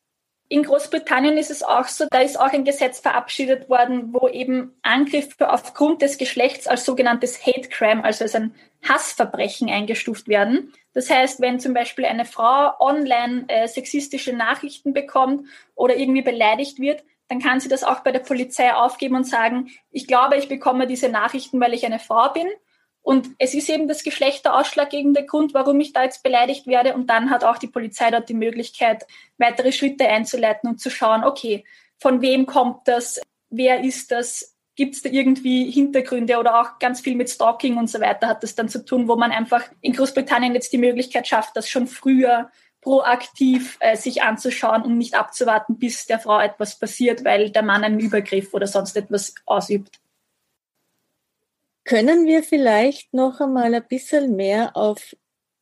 In 0.48 0.64
Großbritannien 0.64 1.38
ist 1.38 1.50
es 1.50 1.62
auch 1.62 1.88
so, 1.88 2.07
da 2.11 2.20
ist 2.20 2.38
auch 2.38 2.52
ein 2.52 2.64
Gesetz 2.64 3.00
verabschiedet 3.00 3.70
worden, 3.70 4.12
wo 4.12 4.28
eben 4.28 4.76
Angriffe 4.83 5.50
aufgrund 5.50 6.02
des 6.02 6.18
Geschlechts 6.18 6.66
als 6.66 6.85
sogenanntes 6.85 7.46
Hate 7.46 7.68
Crime, 7.68 8.05
also 8.05 8.24
als 8.24 8.35
ein 8.35 8.55
Hassverbrechen 8.87 9.70
eingestuft 9.70 10.28
werden. 10.28 10.72
Das 10.92 11.09
heißt, 11.09 11.40
wenn 11.40 11.59
zum 11.59 11.72
Beispiel 11.72 12.05
eine 12.05 12.26
Frau 12.26 12.72
online 12.81 13.44
äh, 13.48 13.66
sexistische 13.66 14.35
Nachrichten 14.35 14.92
bekommt 14.92 15.46
oder 15.74 15.96
irgendwie 15.96 16.22
beleidigt 16.22 16.78
wird, 16.78 17.02
dann 17.28 17.40
kann 17.40 17.61
sie 17.61 17.70
das 17.70 17.83
auch 17.83 18.00
bei 18.00 18.12
der 18.12 18.20
Polizei 18.20 18.74
aufgeben 18.74 19.16
und 19.16 19.24
sagen, 19.24 19.70
ich 19.90 20.07
glaube, 20.07 20.37
ich 20.37 20.48
bekomme 20.48 20.87
diese 20.87 21.09
Nachrichten, 21.09 21.61
weil 21.61 21.72
ich 21.72 21.87
eine 21.87 21.98
Frau 21.98 22.31
bin 22.31 22.46
und 23.02 23.30
es 23.38 23.52
ist 23.52 23.68
eben 23.68 23.88
das 23.88 24.04
Geschlecht 24.04 24.44
der 24.44 24.56
ausschlaggebende 24.56 25.26
Grund, 25.26 25.54
warum 25.54 25.80
ich 25.80 25.92
da 25.92 26.04
jetzt 26.04 26.22
beleidigt 26.22 26.68
werde. 26.68 26.94
Und 26.94 27.10
dann 27.10 27.30
hat 27.30 27.42
auch 27.42 27.58
die 27.58 27.66
Polizei 27.66 28.10
dort 28.10 28.28
die 28.28 28.34
Möglichkeit, 28.34 29.04
weitere 29.38 29.72
Schritte 29.72 30.08
einzuleiten 30.08 30.70
und 30.70 30.80
zu 30.80 30.88
schauen, 30.88 31.24
okay, 31.24 31.64
von 31.98 32.22
wem 32.22 32.46
kommt 32.46 32.86
das? 32.86 33.20
Wer 33.50 33.82
ist 33.82 34.12
das? 34.12 34.56
Gibt 34.76 34.94
es 34.94 35.02
da 35.02 35.10
irgendwie 35.10 35.70
Hintergründe 35.70 36.38
oder 36.38 36.60
auch 36.60 36.78
ganz 36.78 37.00
viel 37.00 37.16
mit 37.16 37.28
Stalking 37.28 37.76
und 37.76 37.90
so 37.90 38.00
weiter 38.00 38.26
hat 38.26 38.42
das 38.42 38.54
dann 38.54 38.70
zu 38.70 38.84
tun, 38.84 39.06
wo 39.06 39.16
man 39.16 39.30
einfach 39.30 39.64
in 39.82 39.92
Großbritannien 39.92 40.54
jetzt 40.54 40.72
die 40.72 40.78
Möglichkeit 40.78 41.28
schafft, 41.28 41.56
das 41.56 41.68
schon 41.68 41.86
früher 41.86 42.50
proaktiv 42.80 43.76
äh, 43.80 43.96
sich 43.96 44.22
anzuschauen 44.22 44.82
und 44.82 44.96
nicht 44.96 45.14
abzuwarten, 45.14 45.78
bis 45.78 46.06
der 46.06 46.18
Frau 46.18 46.40
etwas 46.40 46.78
passiert, 46.78 47.22
weil 47.24 47.50
der 47.50 47.62
Mann 47.62 47.84
einen 47.84 48.00
Übergriff 48.00 48.54
oder 48.54 48.66
sonst 48.66 48.96
etwas 48.96 49.34
ausübt. 49.44 50.01
Können 51.85 52.27
wir 52.27 52.42
vielleicht 52.42 53.12
noch 53.12 53.40
einmal 53.40 53.75
ein 53.75 53.87
bisschen 53.88 54.37
mehr 54.37 54.77
auf 54.77 55.16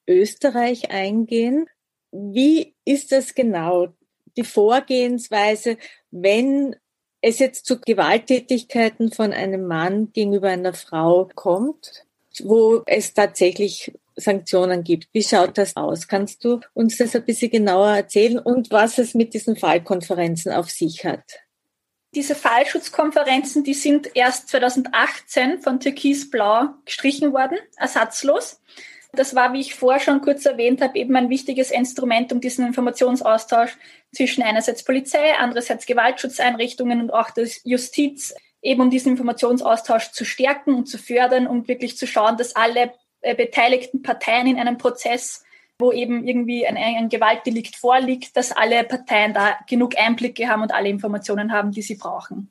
Österreich 0.06 0.90
eingehen? 0.90 1.66
Wie 2.12 2.74
ist 2.84 3.12
das 3.12 3.34
genau, 3.34 3.94
die 4.36 4.44
Vorgehensweise, 4.44 5.76
wenn 6.10 6.76
es 7.20 7.38
jetzt 7.38 7.66
zu 7.66 7.80
Gewalttätigkeiten 7.80 9.12
von 9.12 9.32
einem 9.32 9.66
Mann 9.66 10.12
gegenüber 10.12 10.48
einer 10.48 10.72
Frau 10.72 11.28
kommt, 11.34 12.04
wo 12.42 12.82
es 12.86 13.12
tatsächlich 13.12 13.92
Sanktionen 14.16 14.84
gibt. 14.84 15.08
Wie 15.12 15.22
schaut 15.22 15.58
das 15.58 15.76
aus? 15.76 16.06
Kannst 16.08 16.44
du 16.44 16.60
uns 16.74 16.98
das 16.98 17.16
ein 17.16 17.24
bisschen 17.24 17.50
genauer 17.50 17.88
erzählen 17.88 18.38
und 18.38 18.70
was 18.70 18.98
es 18.98 19.14
mit 19.14 19.34
diesen 19.34 19.56
Fallkonferenzen 19.56 20.52
auf 20.52 20.70
sich 20.70 21.04
hat? 21.04 21.40
Diese 22.14 22.34
Fallschutzkonferenzen, 22.34 23.62
die 23.62 23.74
sind 23.74 24.10
erst 24.14 24.48
2018 24.48 25.60
von 25.60 25.78
Türkis 25.78 26.28
Blau 26.28 26.70
gestrichen 26.84 27.32
worden, 27.32 27.56
ersatzlos. 27.76 28.60
Das 29.12 29.34
war, 29.34 29.52
wie 29.52 29.60
ich 29.60 29.74
vorher 29.74 30.00
schon 30.00 30.20
kurz 30.20 30.44
erwähnt 30.44 30.80
habe, 30.80 30.98
eben 30.98 31.14
ein 31.14 31.30
wichtiges 31.30 31.70
Instrument, 31.70 32.32
um 32.32 32.40
diesen 32.40 32.66
Informationsaustausch 32.66 33.76
zwischen 34.12 34.42
einerseits 34.42 34.84
Polizei, 34.84 35.34
andererseits 35.36 35.86
Gewaltschutzeinrichtungen 35.86 37.00
und 37.00 37.10
auch 37.12 37.30
der 37.30 37.48
Justiz, 37.64 38.34
eben 38.60 38.82
um 38.82 38.90
diesen 38.90 39.12
Informationsaustausch 39.12 40.10
zu 40.10 40.24
stärken 40.24 40.74
und 40.74 40.86
zu 40.86 40.98
fördern 40.98 41.46
und 41.46 41.68
wirklich 41.68 41.96
zu 41.96 42.06
schauen, 42.06 42.36
dass 42.36 42.56
alle 42.56 42.92
äh, 43.20 43.34
beteiligten 43.34 44.02
Parteien 44.02 44.46
in 44.46 44.58
einem 44.58 44.78
Prozess 44.78 45.44
wo 45.80 45.92
eben 45.92 46.26
irgendwie 46.26 46.66
ein, 46.66 46.76
ein 46.76 47.08
Gewaltdelikt 47.08 47.76
vorliegt, 47.76 48.36
dass 48.36 48.52
alle 48.52 48.84
Parteien 48.84 49.32
da 49.32 49.58
genug 49.68 49.98
Einblicke 49.98 50.48
haben 50.48 50.62
und 50.62 50.72
alle 50.72 50.88
Informationen 50.88 51.52
haben, 51.52 51.72
die 51.72 51.82
sie 51.82 51.96
brauchen. 51.96 52.50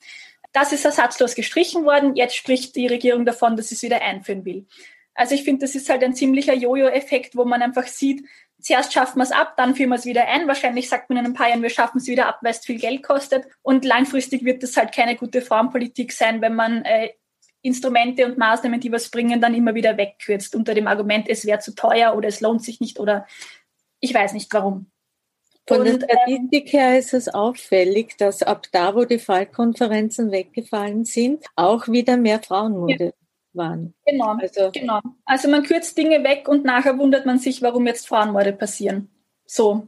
Das 0.52 0.72
ist 0.74 0.86
ersatzlos 0.86 1.36
gestrichen 1.36 1.86
worden. 1.86 2.16
Jetzt 2.16 2.36
spricht 2.36 2.76
die 2.76 2.88
Regierung 2.88 3.26
davon, 3.26 3.56
dass 3.56 3.70
sie 3.70 3.76
es 3.76 3.84
wieder 3.84 4.02
einführen 4.02 4.46
will. 4.46 4.66
Also 5.14 5.36
ich 5.36 5.44
finde, 5.44 5.66
das 5.66 5.76
ist 5.76 5.90
halt 5.90 6.04
ein 6.04 6.16
ziemlicher 6.16 6.54
Jojo-Effekt, 6.54 7.36
wo 7.36 7.46
man 7.46 7.62
einfach 7.62 7.88
sieht, 7.88 8.26
zuerst 8.62 8.94
schaffen 8.94 9.20
wir 9.20 9.24
es 9.24 9.32
ab, 9.32 9.56
dann 9.58 9.76
führen 9.76 9.90
wir 9.90 9.96
es 9.96 10.06
wieder 10.06 10.28
ein. 10.28 10.48
Wahrscheinlich 10.48 10.90
sagt 10.90 11.10
man 11.10 11.20
in 11.20 11.26
ein 11.26 11.34
paar 11.34 11.50
Jahren, 11.50 11.62
wir 11.62 11.70
schaffen 11.70 11.98
es 12.00 12.08
wieder 12.08 12.28
ab, 12.28 12.40
weil 12.42 12.52
es 12.52 12.66
viel 12.66 12.80
Geld 12.80 13.04
kostet. 13.04 13.46
Und 13.62 13.86
langfristig 13.86 14.44
wird 14.44 14.64
das 14.64 14.78
halt 14.78 14.94
keine 14.94 15.16
gute 15.16 15.42
Frauenpolitik 15.42 16.12
sein, 16.12 16.42
wenn 16.42 16.56
man 16.56 16.84
äh, 16.84 17.10
Instrumente 17.62 18.26
und 18.26 18.38
Maßnahmen, 18.38 18.80
die 18.80 18.92
was 18.92 19.10
bringen, 19.10 19.42
dann 19.42 19.54
immer 19.54 19.76
wieder 19.76 19.98
wegkürzt 19.98 20.56
unter 20.56 20.74
dem 20.74 20.88
Argument, 20.88 21.28
es 21.28 21.46
wäre 21.46 21.60
zu 21.60 21.76
teuer 21.76 22.16
oder 22.16 22.28
es 22.28 22.42
lohnt 22.42 22.64
sich 22.64 22.80
nicht 22.80 23.00
oder 23.00 23.28
ich 24.00 24.14
weiß 24.14 24.34
nicht 24.34 24.54
warum. 24.54 24.90
Von 25.68 25.86
der 25.86 25.96
Statistik 25.96 26.74
her 26.74 26.98
ist 26.98 27.14
es 27.14 27.28
auffällig, 27.30 28.18
dass 28.18 28.42
ab 28.42 28.68
da, 28.72 28.96
wo 28.96 29.06
die 29.06 29.20
Fallkonferenzen 29.20 30.32
weggefallen 30.32 31.06
sind, 31.06 31.46
auch 31.56 31.88
wieder 31.88 32.18
mehr 32.18 32.42
Frauenmorde 32.42 33.06
ja. 33.06 33.12
waren. 33.54 33.94
Genau, 34.06 34.36
also, 34.40 34.72
genau. 34.72 35.00
Also 35.26 35.48
man 35.48 35.64
kürzt 35.64 35.96
Dinge 35.96 36.24
weg 36.24 36.48
und 36.48 36.66
nachher 36.66 36.98
wundert 36.98 37.28
man 37.28 37.38
sich, 37.38 37.62
warum 37.62 37.86
jetzt 37.86 38.08
Frauenmorde 38.08 38.54
passieren. 38.54 39.10
So. 39.46 39.88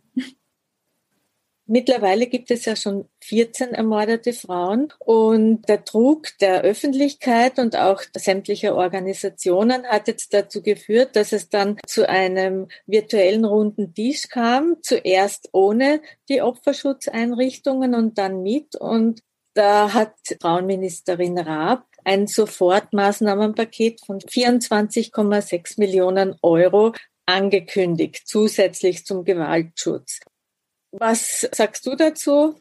Mittlerweile 1.74 2.28
gibt 2.28 2.52
es 2.52 2.66
ja 2.66 2.76
schon 2.76 3.08
14 3.22 3.70
ermordete 3.70 4.34
Frauen 4.34 4.92
und 5.00 5.62
der 5.70 5.78
Druck 5.78 6.28
der 6.42 6.64
Öffentlichkeit 6.64 7.60
und 7.60 7.78
auch 7.78 8.02
sämtlicher 8.14 8.76
Organisationen 8.76 9.86
hat 9.86 10.10
jetzt 10.10 10.34
dazu 10.34 10.62
geführt, 10.62 11.16
dass 11.16 11.32
es 11.32 11.48
dann 11.48 11.78
zu 11.88 12.10
einem 12.10 12.68
virtuellen 12.88 13.46
runden 13.46 13.94
Tisch 13.94 14.28
kam, 14.28 14.80
zuerst 14.82 15.48
ohne 15.54 16.02
die 16.28 16.42
Opferschutzeinrichtungen 16.42 17.96
und 17.96 18.18
dann 18.18 18.44
mit 18.44 18.76
und 18.76 19.22
da 19.54 19.94
hat 19.94 20.16
Frauenministerin 20.42 21.40
Raab 21.40 21.86
ein 22.04 22.28
Sofortmaßnahmenpaket 22.28 24.02
von 24.06 24.20
24,6 24.20 25.80
Millionen 25.80 26.36
Euro 26.42 26.92
angekündigt, 27.26 28.24
zusätzlich 28.26 29.06
zum 29.06 29.24
Gewaltschutz. 29.24 30.20
Was 30.92 31.42
sagst 31.52 31.86
du 31.86 31.96
dazu? 31.96 32.56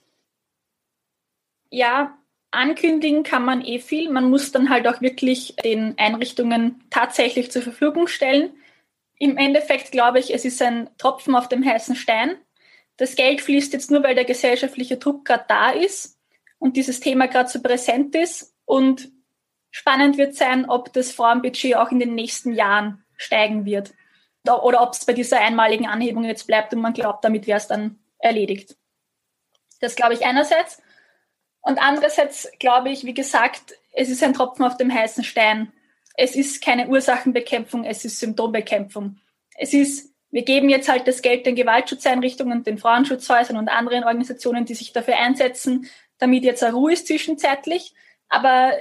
Ja, 1.70 2.18
ankündigen 2.50 3.22
kann 3.22 3.44
man 3.44 3.64
eh 3.64 3.78
viel. 3.78 4.10
Man 4.10 4.30
muss 4.30 4.52
dann 4.52 4.70
halt 4.70 4.86
auch 4.88 5.00
wirklich 5.00 5.56
den 5.62 5.96
Einrichtungen 5.98 6.82
tatsächlich 6.90 7.50
zur 7.50 7.62
Verfügung 7.62 8.06
stellen. 8.06 8.52
Im 9.18 9.36
Endeffekt 9.36 9.92
glaube 9.92 10.18
ich, 10.18 10.32
es 10.32 10.44
ist 10.44 10.62
ein 10.62 10.90
Tropfen 10.98 11.34
auf 11.34 11.48
dem 11.48 11.64
heißen 11.64 11.94
Stein. 11.94 12.36
Das 12.96 13.16
Geld 13.16 13.40
fließt 13.40 13.72
jetzt 13.72 13.90
nur, 13.90 14.02
weil 14.02 14.14
der 14.14 14.24
gesellschaftliche 14.24 14.96
Druck 14.96 15.24
gerade 15.24 15.44
da 15.48 15.70
ist 15.70 16.18
und 16.58 16.76
dieses 16.76 17.00
Thema 17.00 17.28
gerade 17.28 17.48
so 17.48 17.60
präsent 17.60 18.14
ist. 18.14 18.54
Und 18.64 19.10
spannend 19.70 20.18
wird 20.18 20.34
sein, 20.34 20.68
ob 20.68 20.92
das 20.92 21.12
Frauenbudget 21.12 21.76
auch 21.76 21.90
in 21.90 22.00
den 22.00 22.14
nächsten 22.14 22.52
Jahren 22.52 23.04
steigen 23.16 23.64
wird. 23.64 23.92
Oder 24.44 24.82
ob 24.82 24.92
es 24.92 25.04
bei 25.04 25.12
dieser 25.12 25.40
einmaligen 25.40 25.86
Anhebung 25.86 26.24
jetzt 26.24 26.46
bleibt 26.46 26.72
und 26.72 26.80
man 26.80 26.94
glaubt, 26.94 27.24
damit 27.24 27.46
wäre 27.46 27.58
es 27.58 27.66
dann 27.66 27.99
erledigt. 28.20 28.76
Das 29.80 29.96
glaube 29.96 30.14
ich 30.14 30.24
einerseits. 30.24 30.80
Und 31.62 31.78
andererseits 31.78 32.50
glaube 32.58 32.90
ich, 32.90 33.04
wie 33.04 33.14
gesagt, 33.14 33.74
es 33.92 34.08
ist 34.08 34.22
ein 34.22 34.34
Tropfen 34.34 34.64
auf 34.64 34.76
dem 34.76 34.92
heißen 34.92 35.24
Stein. 35.24 35.72
Es 36.16 36.36
ist 36.36 36.62
keine 36.62 36.88
Ursachenbekämpfung, 36.88 37.84
es 37.84 38.04
ist 38.04 38.20
Symptombekämpfung. 38.20 39.18
Es 39.56 39.72
ist, 39.74 40.14
wir 40.30 40.42
geben 40.42 40.68
jetzt 40.68 40.88
halt 40.88 41.06
das 41.08 41.22
Geld 41.22 41.46
den 41.46 41.56
Gewaltschutzeinrichtungen, 41.56 42.62
den 42.62 42.78
Frauenschutzhäusern 42.78 43.56
und 43.56 43.68
anderen 43.68 44.04
Organisationen, 44.04 44.64
die 44.64 44.74
sich 44.74 44.92
dafür 44.92 45.16
einsetzen, 45.16 45.88
damit 46.18 46.44
jetzt 46.44 46.62
eine 46.62 46.74
Ruhe 46.74 46.92
ist 46.92 47.06
zwischenzeitlich. 47.06 47.94
Aber 48.28 48.72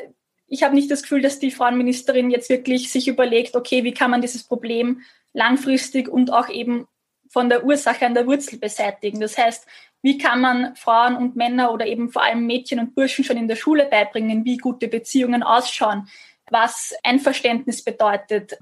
ich 0.47 0.63
habe 0.63 0.75
nicht 0.75 0.91
das 0.91 1.03
Gefühl, 1.03 1.21
dass 1.21 1.39
die 1.39 1.51
Frauenministerin 1.51 2.29
jetzt 2.29 2.49
wirklich 2.49 2.91
sich 2.91 3.07
überlegt, 3.07 3.55
okay, 3.55 3.83
wie 3.83 3.93
kann 3.93 4.11
man 4.11 4.21
dieses 4.21 4.43
Problem 4.43 5.01
langfristig 5.33 6.07
und 6.07 6.31
auch 6.31 6.49
eben 6.49 6.87
von 7.29 7.47
der 7.47 7.63
Ursache 7.63 8.05
an 8.05 8.15
der 8.15 8.27
Wurzel 8.27 8.59
beseitigen. 8.59 9.21
Das 9.21 9.37
heißt, 9.37 9.65
wie 10.01 10.17
kann 10.17 10.41
man 10.41 10.75
Frauen 10.75 11.15
und 11.15 11.35
Männer 11.35 11.71
oder 11.71 11.85
eben 11.85 12.09
vor 12.09 12.23
allem 12.23 12.45
Mädchen 12.45 12.79
und 12.79 12.95
Burschen 12.95 13.23
schon 13.23 13.37
in 13.37 13.47
der 13.47 13.55
Schule 13.55 13.85
beibringen, 13.85 14.45
wie 14.45 14.57
gute 14.57 14.87
Beziehungen 14.87 15.43
ausschauen, 15.43 16.09
was 16.49 16.95
Einverständnis 17.03 17.83
bedeutet, 17.83 18.57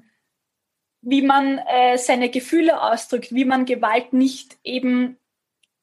wie 1.01 1.21
man 1.21 1.60
äh, 1.60 1.97
seine 1.97 2.30
Gefühle 2.30 2.82
ausdrückt, 2.82 3.34
wie 3.34 3.45
man 3.45 3.65
Gewalt 3.65 4.13
nicht 4.13 4.58
eben 4.63 5.17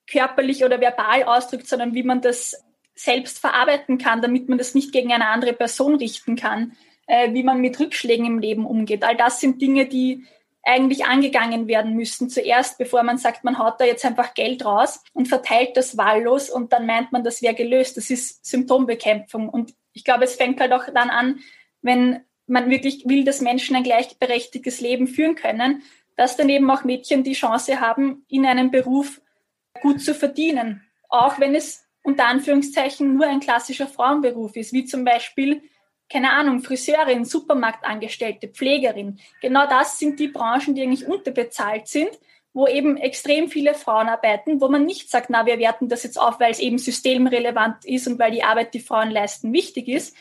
körperlich 0.06 0.64
oder 0.64 0.80
verbal 0.80 1.22
ausdrückt, 1.22 1.66
sondern 1.66 1.94
wie 1.94 2.02
man 2.02 2.20
das 2.20 2.62
selbst 2.94 3.38
verarbeiten 3.38 3.98
kann, 3.98 4.22
damit 4.22 4.48
man 4.48 4.58
das 4.58 4.74
nicht 4.74 4.92
gegen 4.92 5.12
eine 5.12 5.28
andere 5.28 5.52
Person 5.52 5.94
richten 5.96 6.36
kann, 6.36 6.76
äh, 7.06 7.32
wie 7.32 7.42
man 7.42 7.60
mit 7.60 7.78
Rückschlägen 7.80 8.26
im 8.26 8.38
Leben 8.38 8.66
umgeht. 8.66 9.04
All 9.04 9.16
das 9.16 9.40
sind 9.40 9.62
Dinge, 9.62 9.86
die 9.86 10.26
eigentlich 10.64 11.04
angegangen 11.04 11.68
werden 11.68 11.94
müssen 11.94 12.30
zuerst, 12.30 12.78
bevor 12.78 13.02
man 13.02 13.18
sagt, 13.18 13.44
man 13.44 13.58
haut 13.58 13.80
da 13.80 13.84
jetzt 13.84 14.04
einfach 14.04 14.34
Geld 14.34 14.64
raus 14.64 15.02
und 15.12 15.28
verteilt 15.28 15.76
das 15.76 15.96
wahllos 15.96 16.50
und 16.50 16.72
dann 16.72 16.86
meint 16.86 17.12
man, 17.12 17.22
das 17.22 17.42
wäre 17.42 17.54
gelöst. 17.54 17.96
Das 17.96 18.10
ist 18.10 18.44
Symptombekämpfung. 18.46 19.48
Und 19.48 19.74
ich 19.92 20.04
glaube, 20.04 20.24
es 20.24 20.36
fängt 20.36 20.60
halt 20.60 20.72
auch 20.72 20.86
dann 20.86 21.10
an, 21.10 21.40
wenn 21.82 22.24
man 22.46 22.70
wirklich 22.70 23.04
will, 23.06 23.24
dass 23.24 23.40
Menschen 23.40 23.76
ein 23.76 23.82
gleichberechtigtes 23.82 24.80
Leben 24.80 25.06
führen 25.06 25.34
können, 25.34 25.82
dass 26.16 26.36
dann 26.36 26.48
eben 26.48 26.70
auch 26.70 26.84
Mädchen 26.84 27.24
die 27.24 27.32
Chance 27.32 27.80
haben, 27.80 28.24
in 28.28 28.46
einem 28.46 28.70
Beruf 28.70 29.20
gut 29.82 30.00
zu 30.00 30.14
verdienen. 30.14 30.82
Auch 31.08 31.40
wenn 31.40 31.54
es 31.54 31.84
unter 32.02 32.26
Anführungszeichen 32.26 33.14
nur 33.14 33.26
ein 33.26 33.40
klassischer 33.40 33.86
Frauenberuf 33.86 34.56
ist, 34.56 34.72
wie 34.72 34.84
zum 34.84 35.04
Beispiel 35.04 35.62
keine 36.14 36.30
Ahnung, 36.30 36.62
Friseurin, 36.62 37.24
Supermarktangestellte, 37.24 38.46
Pflegerin. 38.46 39.18
Genau 39.42 39.66
das 39.66 39.98
sind 39.98 40.20
die 40.20 40.28
Branchen, 40.28 40.72
die 40.76 40.82
eigentlich 40.82 41.08
unterbezahlt 41.08 41.88
sind, 41.88 42.10
wo 42.52 42.68
eben 42.68 42.96
extrem 42.96 43.48
viele 43.48 43.74
Frauen 43.74 44.08
arbeiten, 44.08 44.60
wo 44.60 44.68
man 44.68 44.84
nicht 44.84 45.10
sagt, 45.10 45.28
na, 45.28 45.44
wir 45.44 45.58
werten 45.58 45.88
das 45.88 46.04
jetzt 46.04 46.20
auf, 46.20 46.38
weil 46.38 46.52
es 46.52 46.60
eben 46.60 46.78
systemrelevant 46.78 47.84
ist 47.84 48.06
und 48.06 48.20
weil 48.20 48.30
die 48.30 48.44
Arbeit, 48.44 48.74
die 48.74 48.80
Frauen 48.80 49.10
leisten, 49.10 49.52
wichtig 49.52 49.88
ist. 49.88 50.16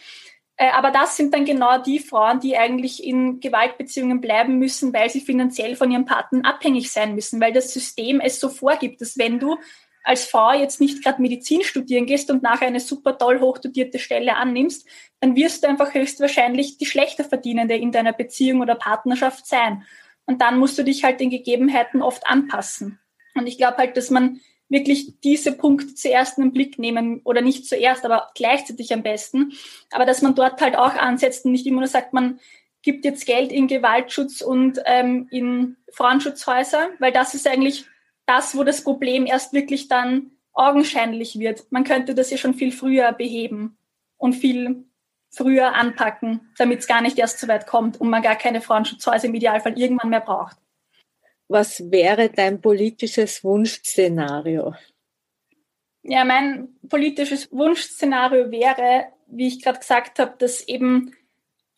Äh, 0.56 0.72
aber 0.72 0.90
das 0.90 1.16
sind 1.16 1.32
dann 1.32 1.46
genau 1.46 1.78
die 1.78 2.00
Frauen, 2.00 2.40
die 2.40 2.58
eigentlich 2.58 3.04
in 3.04 3.40
Gewaltbeziehungen 3.40 4.20
bleiben 4.20 4.58
müssen, 4.58 4.96
weil 4.96 5.12
sie 5.12 5.22
finanziell 5.22 5.76
von 5.76 5.92
ihrem 5.92 6.06
Partner 6.06 6.42
abhängig 6.44 6.92
sein 6.92 7.14
müssen, 7.14 7.40
weil 7.40 7.54
das 7.54 7.72
System 7.72 8.20
es 8.20 8.40
so 8.40 8.50
vorgibt, 8.50 9.00
dass 9.00 9.16
wenn 9.20 9.40
du 9.40 9.58
als 10.04 10.26
Frau 10.26 10.52
jetzt 10.52 10.82
nicht 10.82 11.04
gerade 11.04 11.22
Medizin 11.22 11.64
studieren 11.64 12.06
gehst 12.06 12.30
und 12.30 12.44
nachher 12.44 12.68
eine 12.68 12.82
super 12.82 13.18
toll 13.18 13.40
hochdotierte 13.40 14.00
Stelle 14.00 14.36
annimmst, 14.36 14.86
dann 15.22 15.36
wirst 15.36 15.64
du 15.64 15.70
einfach 15.70 15.94
höchstwahrscheinlich 15.94 16.78
die 16.78 16.86
schlechter 16.86 17.24
Verdienende 17.24 17.76
in 17.76 17.92
deiner 17.92 18.14
Beziehung 18.14 18.62
oder 18.62 18.76
Partnerschaft 18.76 19.48
sein. 19.48 19.84
Und 20.26 20.42
dann 20.42 20.60
musst 20.60 20.78
du 20.78 20.84
dich 20.84 21.04
halt 21.04 21.20
den 21.20 21.30
Gegebenheiten 21.30 22.02
oft 22.02 22.28
anpassen. 22.28 23.00
Und 23.34 23.48
ich 23.48 23.58
glaube 23.58 23.78
halt, 23.78 23.98
dass 23.98 24.10
man 24.10 24.42
wirklich 24.70 25.20
diese 25.22 25.54
Punkte 25.54 25.96
zuerst 25.96 26.38
in 26.38 26.46
den 26.46 26.54
Blick 26.54 26.80
nehmen 26.80 27.22
oder 27.24 27.42
nicht 27.42 27.66
zuerst, 27.66 28.06
aber 28.06 28.32
gleichzeitig 28.36 28.94
am 28.94 29.04
besten. 29.04 29.54
Aber 29.92 30.06
dass 30.06 30.22
man 30.22 30.36
dort 30.36 30.62
halt 30.62 30.76
auch 30.76 30.96
ansetzt 30.96 31.46
und 31.46 31.52
nicht 31.52 31.66
immer 31.66 31.80
nur 31.80 31.88
sagt, 31.88 32.14
man 32.14 32.40
gibt 32.82 33.06
jetzt 33.06 33.26
Geld 33.26 33.52
in 33.52 33.68
Gewaltschutz 33.68 34.42
und 34.42 34.80
ähm, 34.86 35.28
in 35.32 35.78
Frauenschutzhäuser, 35.92 36.90
weil 37.00 37.14
das 37.14 37.34
ist 37.34 37.48
eigentlich 37.48 37.86
das, 38.26 38.58
wo 38.58 38.64
das 38.64 38.84
Problem 38.84 39.26
erst 39.26 39.54
wirklich 39.54 39.88
dann 39.88 40.32
augenscheinlich 40.54 41.40
wird. 41.40 41.72
Man 41.72 41.84
könnte 41.84 42.16
das 42.16 42.30
ja 42.30 42.38
schon 42.38 42.54
viel 42.54 42.72
früher 42.72 43.12
beheben 43.12 43.78
und 44.18 44.34
viel 44.34 44.86
früher 45.30 45.74
anpacken, 45.74 46.54
damit 46.58 46.80
es 46.80 46.88
gar 46.88 47.02
nicht 47.02 47.18
erst 47.18 47.40
so 47.40 47.48
weit 47.48 47.66
kommt 47.66 48.00
und 48.00 48.10
man 48.10 48.22
gar 48.22 48.36
keine 48.36 48.62
Frauenschutzhäuser 48.62 49.26
im 49.26 49.34
Idealfall 49.34 49.78
irgendwann 49.78 50.10
mehr 50.10 50.22
braucht. 50.22 50.58
Was 51.48 51.92
wäre 51.92 52.30
dein 52.30 52.62
politisches 52.62 53.44
Wunschszenario? 53.44 54.76
Ja, 56.04 56.24
mein 56.24 56.70
politisches 56.88 57.52
Wunschszenario 57.52 58.52
wäre, 58.52 59.08
wie 59.28 59.48
ich 59.48 59.64
gerade 59.64 59.80
gesagt 59.80 60.20
habe, 60.20 60.36
dass 60.38 60.62
eben 60.68 61.16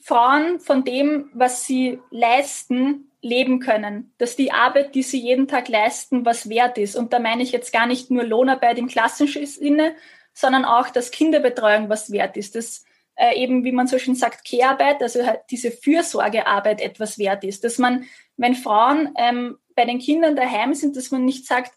Frauen 0.05 0.59
von 0.59 0.83
dem, 0.83 1.31
was 1.33 1.65
sie 1.65 1.99
leisten, 2.11 3.11
leben 3.21 3.59
können, 3.59 4.13
dass 4.19 4.35
die 4.35 4.51
Arbeit, 4.51 4.93
die 4.93 5.01
sie 5.01 5.19
jeden 5.19 5.47
Tag 5.47 5.67
leisten, 5.67 6.25
was 6.25 6.47
wert 6.47 6.77
ist. 6.77 6.95
Und 6.95 7.11
da 7.11 7.17
meine 7.17 7.41
ich 7.41 7.51
jetzt 7.51 7.73
gar 7.73 7.87
nicht 7.87 8.11
nur 8.11 8.23
Lohnarbeit 8.23 8.77
im 8.77 8.87
klassischen 8.87 9.47
Sinne, 9.47 9.95
sondern 10.31 10.63
auch, 10.63 10.89
dass 10.89 11.09
Kinderbetreuung 11.09 11.89
was 11.89 12.11
wert 12.11 12.37
ist, 12.37 12.53
dass 12.53 12.85
äh, 13.15 13.35
eben, 13.35 13.63
wie 13.63 13.71
man 13.71 13.87
so 13.87 13.97
schön 13.97 14.13
sagt, 14.13 14.47
Care-Arbeit, 14.47 15.01
also 15.01 15.25
halt 15.25 15.41
diese 15.49 15.71
Fürsorgearbeit 15.71 16.81
etwas 16.81 17.17
wert 17.17 17.43
ist, 17.43 17.63
dass 17.63 17.79
man 17.79 18.05
wenn 18.37 18.53
Frauen 18.53 19.13
ähm, 19.17 19.57
bei 19.75 19.85
den 19.85 19.99
Kindern 19.99 20.35
daheim 20.35 20.73
sind, 20.73 20.95
dass 20.97 21.09
man 21.09 21.25
nicht 21.25 21.47
sagt, 21.47 21.73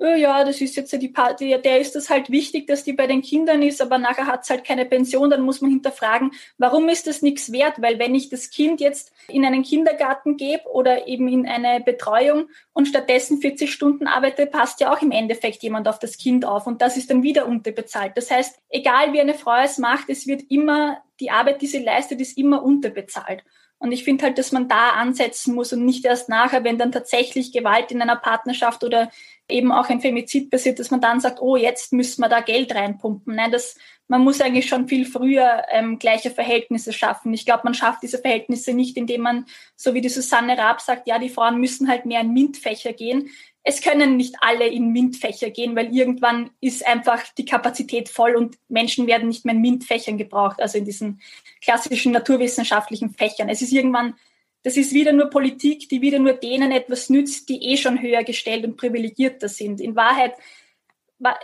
oh 0.00 0.14
ja, 0.14 0.44
das 0.44 0.60
ist 0.60 0.76
jetzt 0.76 0.92
die 1.00 1.08
Party, 1.08 1.56
der 1.62 1.78
ist 1.78 1.94
das 1.94 2.08
halt 2.08 2.30
wichtig, 2.30 2.66
dass 2.66 2.84
die 2.84 2.94
bei 2.94 3.06
den 3.06 3.20
Kindern 3.20 3.62
ist, 3.62 3.82
aber 3.82 3.98
nachher 3.98 4.26
hat 4.26 4.44
es 4.44 4.50
halt 4.50 4.64
keine 4.64 4.86
Pension, 4.86 5.28
dann 5.28 5.42
muss 5.42 5.60
man 5.60 5.70
hinterfragen, 5.70 6.32
warum 6.56 6.88
ist 6.88 7.06
das 7.06 7.20
nichts 7.20 7.52
wert? 7.52 7.82
Weil 7.82 7.98
wenn 7.98 8.14
ich 8.14 8.30
das 8.30 8.50
Kind 8.50 8.80
jetzt 8.80 9.12
in 9.28 9.44
einen 9.44 9.62
Kindergarten 9.62 10.38
gebe 10.38 10.64
oder 10.72 11.06
eben 11.06 11.28
in 11.28 11.46
eine 11.46 11.80
Betreuung 11.80 12.48
und 12.72 12.86
stattdessen 12.86 13.40
40 13.40 13.70
Stunden 13.70 14.06
arbeite, 14.06 14.46
passt 14.46 14.80
ja 14.80 14.92
auch 14.92 15.02
im 15.02 15.10
Endeffekt 15.10 15.62
jemand 15.62 15.86
auf 15.86 15.98
das 15.98 16.16
Kind 16.16 16.46
auf 16.46 16.66
und 16.66 16.80
das 16.80 16.96
ist 16.96 17.10
dann 17.10 17.22
wieder 17.22 17.46
unterbezahlt. 17.46 18.12
Das 18.16 18.30
heißt, 18.30 18.58
egal 18.70 19.12
wie 19.12 19.20
eine 19.20 19.34
Frau 19.34 19.62
es 19.62 19.76
macht, 19.76 20.08
es 20.08 20.26
wird 20.26 20.42
immer, 20.48 21.02
die 21.20 21.30
Arbeit, 21.30 21.60
die 21.60 21.66
sie 21.66 21.82
leistet, 21.82 22.20
ist 22.22 22.38
immer 22.38 22.62
unterbezahlt. 22.62 23.44
Und 23.80 23.92
ich 23.92 24.04
finde 24.04 24.26
halt, 24.26 24.36
dass 24.36 24.52
man 24.52 24.68
da 24.68 24.90
ansetzen 24.90 25.54
muss 25.54 25.72
und 25.72 25.86
nicht 25.86 26.04
erst 26.04 26.28
nachher, 26.28 26.64
wenn 26.64 26.76
dann 26.76 26.92
tatsächlich 26.92 27.50
Gewalt 27.50 27.90
in 27.90 28.02
einer 28.02 28.16
Partnerschaft 28.16 28.84
oder 28.84 29.10
eben 29.48 29.72
auch 29.72 29.88
ein 29.88 30.02
Femizid 30.02 30.50
passiert, 30.50 30.78
dass 30.78 30.90
man 30.90 31.00
dann 31.00 31.18
sagt, 31.18 31.40
oh, 31.40 31.56
jetzt 31.56 31.94
müssen 31.94 32.20
wir 32.20 32.28
da 32.28 32.40
Geld 32.40 32.74
reinpumpen. 32.74 33.34
Nein, 33.34 33.50
das, 33.50 33.76
man 34.06 34.22
muss 34.22 34.42
eigentlich 34.42 34.68
schon 34.68 34.86
viel 34.86 35.06
früher 35.06 35.62
ähm, 35.70 35.98
gleiche 35.98 36.30
Verhältnisse 36.30 36.92
schaffen. 36.92 37.32
Ich 37.32 37.46
glaube, 37.46 37.62
man 37.64 37.74
schafft 37.74 38.02
diese 38.02 38.18
Verhältnisse 38.18 38.74
nicht, 38.74 38.98
indem 38.98 39.22
man, 39.22 39.46
so 39.76 39.94
wie 39.94 40.02
die 40.02 40.10
Susanne 40.10 40.58
Raab 40.58 40.82
sagt, 40.82 41.08
ja, 41.08 41.18
die 41.18 41.30
Frauen 41.30 41.58
müssen 41.58 41.88
halt 41.88 42.04
mehr 42.04 42.20
in 42.20 42.34
MINT-Fächer 42.34 42.92
gehen. 42.92 43.30
Es 43.62 43.82
können 43.82 44.16
nicht 44.16 44.36
alle 44.40 44.66
in 44.66 44.92
MINT-Fächer 44.92 45.50
gehen, 45.50 45.76
weil 45.76 45.94
irgendwann 45.94 46.50
ist 46.60 46.86
einfach 46.86 47.22
die 47.36 47.44
Kapazität 47.44 48.08
voll 48.08 48.34
und 48.34 48.56
Menschen 48.68 49.06
werden 49.06 49.28
nicht 49.28 49.44
mehr 49.44 49.54
in 49.54 49.60
MINT-Fächern 49.60 50.16
gebraucht, 50.16 50.62
also 50.62 50.78
in 50.78 50.84
diesen 50.84 51.20
klassischen 51.60 52.12
naturwissenschaftlichen 52.12 53.10
Fächern. 53.10 53.48
Es 53.48 53.60
ist 53.60 53.72
irgendwann 53.72 54.14
das 54.62 54.76
ist 54.76 54.92
wieder 54.92 55.12
nur 55.12 55.30
Politik, 55.30 55.88
die 55.88 56.02
wieder 56.02 56.18
nur 56.18 56.34
denen 56.34 56.70
etwas 56.70 57.08
nützt, 57.08 57.48
die 57.48 57.62
eh 57.62 57.76
schon 57.76 58.02
höher 58.02 58.24
gestellt 58.24 58.64
und 58.64 58.76
privilegierter 58.76 59.48
sind. 59.48 59.80
In 59.80 59.96
Wahrheit, 59.96 60.34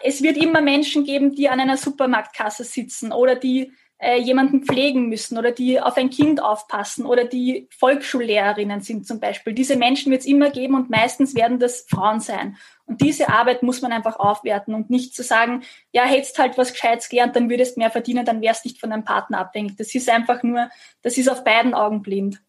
es 0.02 0.22
wird 0.22 0.37
immer 0.37 0.61
Menschen 0.61 1.05
geben, 1.05 1.35
die 1.35 1.48
an 1.48 1.61
einer 1.61 1.76
Supermarktkasse 1.76 2.64
sitzen 2.64 3.12
oder 3.12 3.35
die 3.35 3.72
äh, 3.98 4.20
jemanden 4.20 4.62
pflegen 4.64 5.09
müssen 5.09 5.38
oder 5.38 5.52
die 5.52 5.80
auf 5.80 5.96
ein 5.96 6.11
Kind 6.11 6.42
aufpassen 6.42 7.06
oder 7.06 7.24
die 7.24 7.68
Volksschullehrerinnen 7.78 8.82
sind 8.82 9.06
zum 9.06 9.20
Beispiel. 9.20 9.54
Diese 9.54 9.76
Menschen 9.76 10.12
wird 10.12 10.20
es 10.20 10.26
immer 10.26 10.50
geben 10.50 10.74
und 10.74 10.90
meistens 10.90 11.35
werden 11.35 11.59
das 11.59 11.87
Frauen 11.88 12.20
sein. 12.20 12.56
Und 12.85 13.00
diese 13.00 13.30
Arbeit 13.30 13.62
muss 13.62 13.80
man 13.80 13.92
einfach 13.92 14.18
aufwerten 14.18 14.74
und 14.74 14.90
nicht 14.90 15.14
zu 15.14 15.22
sagen, 15.22 15.62
ja, 15.92 16.04
hättest 16.04 16.38
halt 16.38 16.59
was 16.59 16.72
Gescheites 16.72 17.09
gelernt, 17.09 17.37
dann 17.37 17.48
würdest 17.48 17.78
mehr 17.78 17.90
verdienen, 17.90 18.26
dann 18.26 18.42
wärst 18.42 18.64
nicht 18.64 18.78
von 18.78 18.90
deinem 18.90 19.04
Partner 19.04 19.38
abhängig. 19.38 19.76
Das 19.76 19.94
ist 19.94 20.11
einfach 20.11 20.42
nur, 20.42 20.68
das 21.02 21.16
ist 21.16 21.28
auf 21.28 21.42
beiden 21.42 21.72
Augen 21.72 22.02
blind 22.02 22.42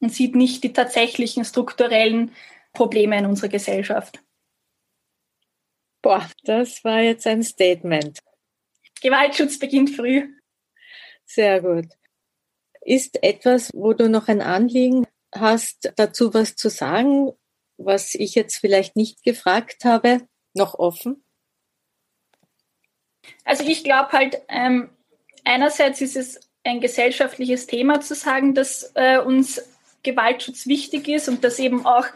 und 0.00 0.12
sieht 0.12 0.34
nicht 0.34 0.64
die 0.64 0.72
tatsächlichen 0.72 1.44
strukturellen 1.44 2.32
Probleme 2.72 3.16
in 3.16 3.26
unserer 3.26 3.48
Gesellschaft. 3.48 4.22
Boah, 6.02 6.28
das 6.42 6.84
war 6.84 7.00
jetzt 7.00 7.26
ein 7.26 7.42
Statement. 7.42 8.18
Gewaltschutz 9.00 9.58
beginnt 9.58 9.90
früh. 9.90 10.34
Sehr 11.26 11.60
gut. 11.60 11.86
Ist 12.80 13.22
etwas, 13.22 13.70
wo 13.74 13.92
du 13.92 14.08
noch 14.08 14.28
ein 14.28 14.42
Anliegen 14.42 15.06
hast, 15.34 15.92
dazu 15.96 16.34
was 16.34 16.54
zu 16.56 16.68
sagen, 16.68 17.32
was 17.76 18.14
ich 18.14 18.34
jetzt 18.34 18.56
vielleicht 18.56 18.96
nicht 18.96 19.24
gefragt 19.24 19.84
habe, 19.84 20.28
noch 20.52 20.78
offen? 20.78 21.24
Also 23.44 23.64
ich 23.64 23.84
glaube 23.84 24.12
halt, 24.12 24.40
ähm, 24.48 24.90
einerseits 25.44 26.00
ist 26.00 26.16
es 26.16 26.40
ein 26.62 26.80
gesellschaftliches 26.80 27.66
Thema 27.66 28.00
zu 28.00 28.14
sagen, 28.14 28.54
dass 28.54 28.92
äh, 28.94 29.18
uns 29.18 29.62
Gewaltschutz 30.02 30.66
wichtig 30.66 31.08
ist 31.08 31.28
und 31.28 31.44
dass 31.44 31.58
eben 31.58 31.86
auch 31.86 32.06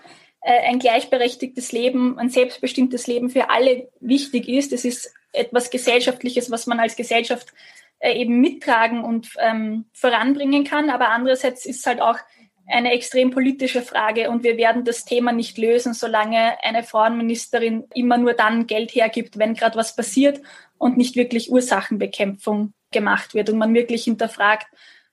äh, 0.41 0.69
ein 0.69 0.79
gleichberechtigtes 0.79 1.73
Leben, 1.73 2.19
ein 2.19 2.31
selbstbestimmtes 2.31 3.07
Leben 3.07 3.31
für 3.31 3.51
alle 3.51 3.89
wichtig 4.01 4.49
ist. 4.49 4.73
Das 4.73 4.85
ist 4.85 5.13
etwas 5.33 5.71
Gesellschaftliches, 5.71 6.51
was 6.51 6.67
man 6.67 6.81
als 6.81 6.97
Gesellschaft 6.97 7.53
eben 8.03 8.41
mittragen 8.41 9.05
und 9.05 9.31
ähm, 9.39 9.87
voranbringen 9.93 10.65
kann. 10.65 10.91
Aber 10.91 11.09
andererseits 11.09 11.67
ist 11.67 11.81
es 11.81 11.87
halt 11.87 12.01
auch 12.01 12.19
eine 12.67 12.93
extrem 12.93 13.31
politische 13.31 13.83
Frage 13.83 14.31
und 14.31 14.43
wir 14.43 14.59
werden 14.59 14.85
das 14.85 15.05
Thema 15.05 15.33
nicht 15.33 15.57
lösen, 15.57 15.95
solange 15.95 16.63
eine 16.63 16.83
Frauenministerin 16.83 17.85
immer 17.95 18.19
nur 18.19 18.35
dann 18.35 18.67
Geld 18.67 18.95
hergibt, 18.95 19.39
wenn 19.39 19.55
gerade 19.55 19.77
was 19.77 19.97
passiert 19.97 20.43
und 20.77 20.99
nicht 20.99 21.17
wirklich 21.17 21.51
Ursachenbekämpfung 21.51 22.75
gemacht 22.91 23.35
wird 23.35 23.51
und 23.51 23.59
man 23.59 23.75
wirklich 23.75 24.05
hinterfragt, 24.05 24.67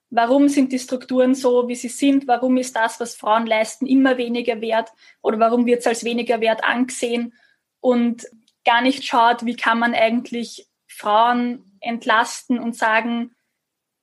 warum 0.10 0.50
sind 0.50 0.72
die 0.72 0.80
Strukturen 0.80 1.34
so, 1.34 1.68
wie 1.68 1.76
sie 1.76 1.90
sind, 1.90 2.28
warum 2.28 2.58
ist 2.58 2.76
das, 2.76 3.00
was 3.00 3.16
Frauen 3.16 3.46
leisten, 3.46 3.86
immer 3.86 4.18
weniger 4.18 4.62
wert? 4.62 4.90
Oder 5.22 5.40
warum 5.40 5.66
wird 5.66 5.80
es 5.80 5.88
als 5.88 6.04
weniger 6.04 6.42
wert 6.42 6.64
angesehen? 6.64 7.34
Und 7.80 8.26
gar 8.66 8.82
nicht 8.82 9.06
schaut, 9.06 9.46
wie 9.46 9.56
kann 9.56 9.80
man 9.80 9.94
eigentlich 9.94 10.68
Frauen 10.88 11.75
entlasten 11.86 12.60
und 12.60 12.76
sagen, 12.76 13.32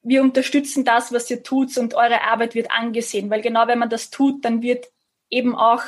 wir 0.03 0.23
unterstützen 0.23 0.85
das, 0.85 1.13
was 1.13 1.31
ihr 1.31 1.43
tut 1.43 1.77
und 1.79 1.95
eure 1.95 2.23
Arbeit 2.23 2.55
wird 2.55 2.71
angesehen, 2.71 3.31
weil 3.31 3.41
genau 3.41 3.67
wenn 3.67 3.79
man 3.79 3.91
das 3.91 4.11
tut, 4.11 4.45
dann 4.45 4.63
wird 4.63 4.87
eben 5.31 5.55
auch 5.55 5.83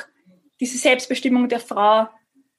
diese 0.59 0.77
Selbstbestimmung 0.77 1.49
der 1.49 1.59
Frau 1.59 2.07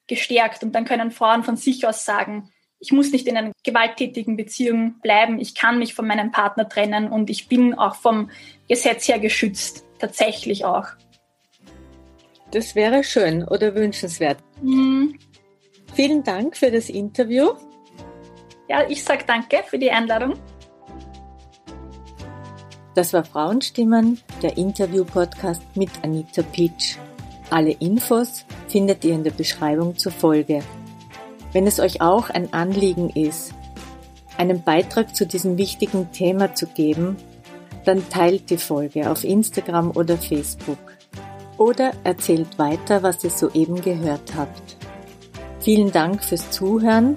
gestärkt 0.06 0.62
und 0.62 0.72
dann 0.72 0.84
können 0.84 1.10
Frauen 1.10 1.44
von 1.44 1.56
sich 1.56 1.86
aus 1.86 2.04
sagen, 2.04 2.50
ich 2.78 2.92
muss 2.92 3.10
nicht 3.10 3.26
in 3.26 3.36
einer 3.36 3.52
gewalttätigen 3.64 4.36
Beziehung 4.36 5.00
bleiben. 5.00 5.40
Ich 5.40 5.54
kann 5.54 5.78
mich 5.78 5.94
von 5.94 6.06
meinem 6.06 6.30
Partner 6.30 6.68
trennen 6.68 7.08
und 7.10 7.30
ich 7.30 7.48
bin 7.48 7.74
auch 7.74 7.96
vom 7.96 8.30
Gesetz 8.68 9.08
her 9.08 9.18
geschützt. 9.18 9.84
Tatsächlich 9.98 10.66
auch. 10.66 10.86
Das 12.50 12.74
wäre 12.74 13.02
schön 13.02 13.44
oder 13.44 13.74
wünschenswert. 13.74 14.38
Mhm. 14.60 15.18
Vielen 15.94 16.22
Dank 16.22 16.56
für 16.56 16.70
das 16.70 16.90
Interview. 16.90 17.54
Ja, 18.68 18.82
ich 18.88 19.04
sage 19.04 19.24
danke 19.26 19.62
für 19.66 19.78
die 19.78 19.90
Einladung. 19.90 20.34
Das 22.94 23.12
war 23.12 23.24
Frauenstimmen, 23.24 24.20
der 24.42 24.56
Interview-Podcast 24.56 25.62
mit 25.74 25.90
Anita 26.02 26.42
Pitsch. 26.42 26.96
Alle 27.50 27.72
Infos 27.72 28.44
findet 28.68 29.04
ihr 29.04 29.14
in 29.14 29.22
der 29.22 29.30
Beschreibung 29.30 29.96
zur 29.96 30.12
Folge. 30.12 30.62
Wenn 31.52 31.66
es 31.66 31.78
euch 31.78 32.00
auch 32.00 32.30
ein 32.30 32.52
Anliegen 32.52 33.10
ist, 33.10 33.54
einen 34.36 34.62
Beitrag 34.62 35.14
zu 35.14 35.26
diesem 35.26 35.58
wichtigen 35.58 36.10
Thema 36.12 36.54
zu 36.54 36.66
geben, 36.66 37.16
dann 37.84 38.08
teilt 38.08 38.50
die 38.50 38.58
Folge 38.58 39.10
auf 39.10 39.24
Instagram 39.24 39.92
oder 39.92 40.16
Facebook 40.16 40.78
oder 41.56 41.92
erzählt 42.04 42.58
weiter, 42.58 43.02
was 43.02 43.22
ihr 43.22 43.30
soeben 43.30 43.80
gehört 43.80 44.34
habt. 44.36 44.76
Vielen 45.60 45.92
Dank 45.92 46.24
fürs 46.24 46.50
Zuhören. 46.50 47.16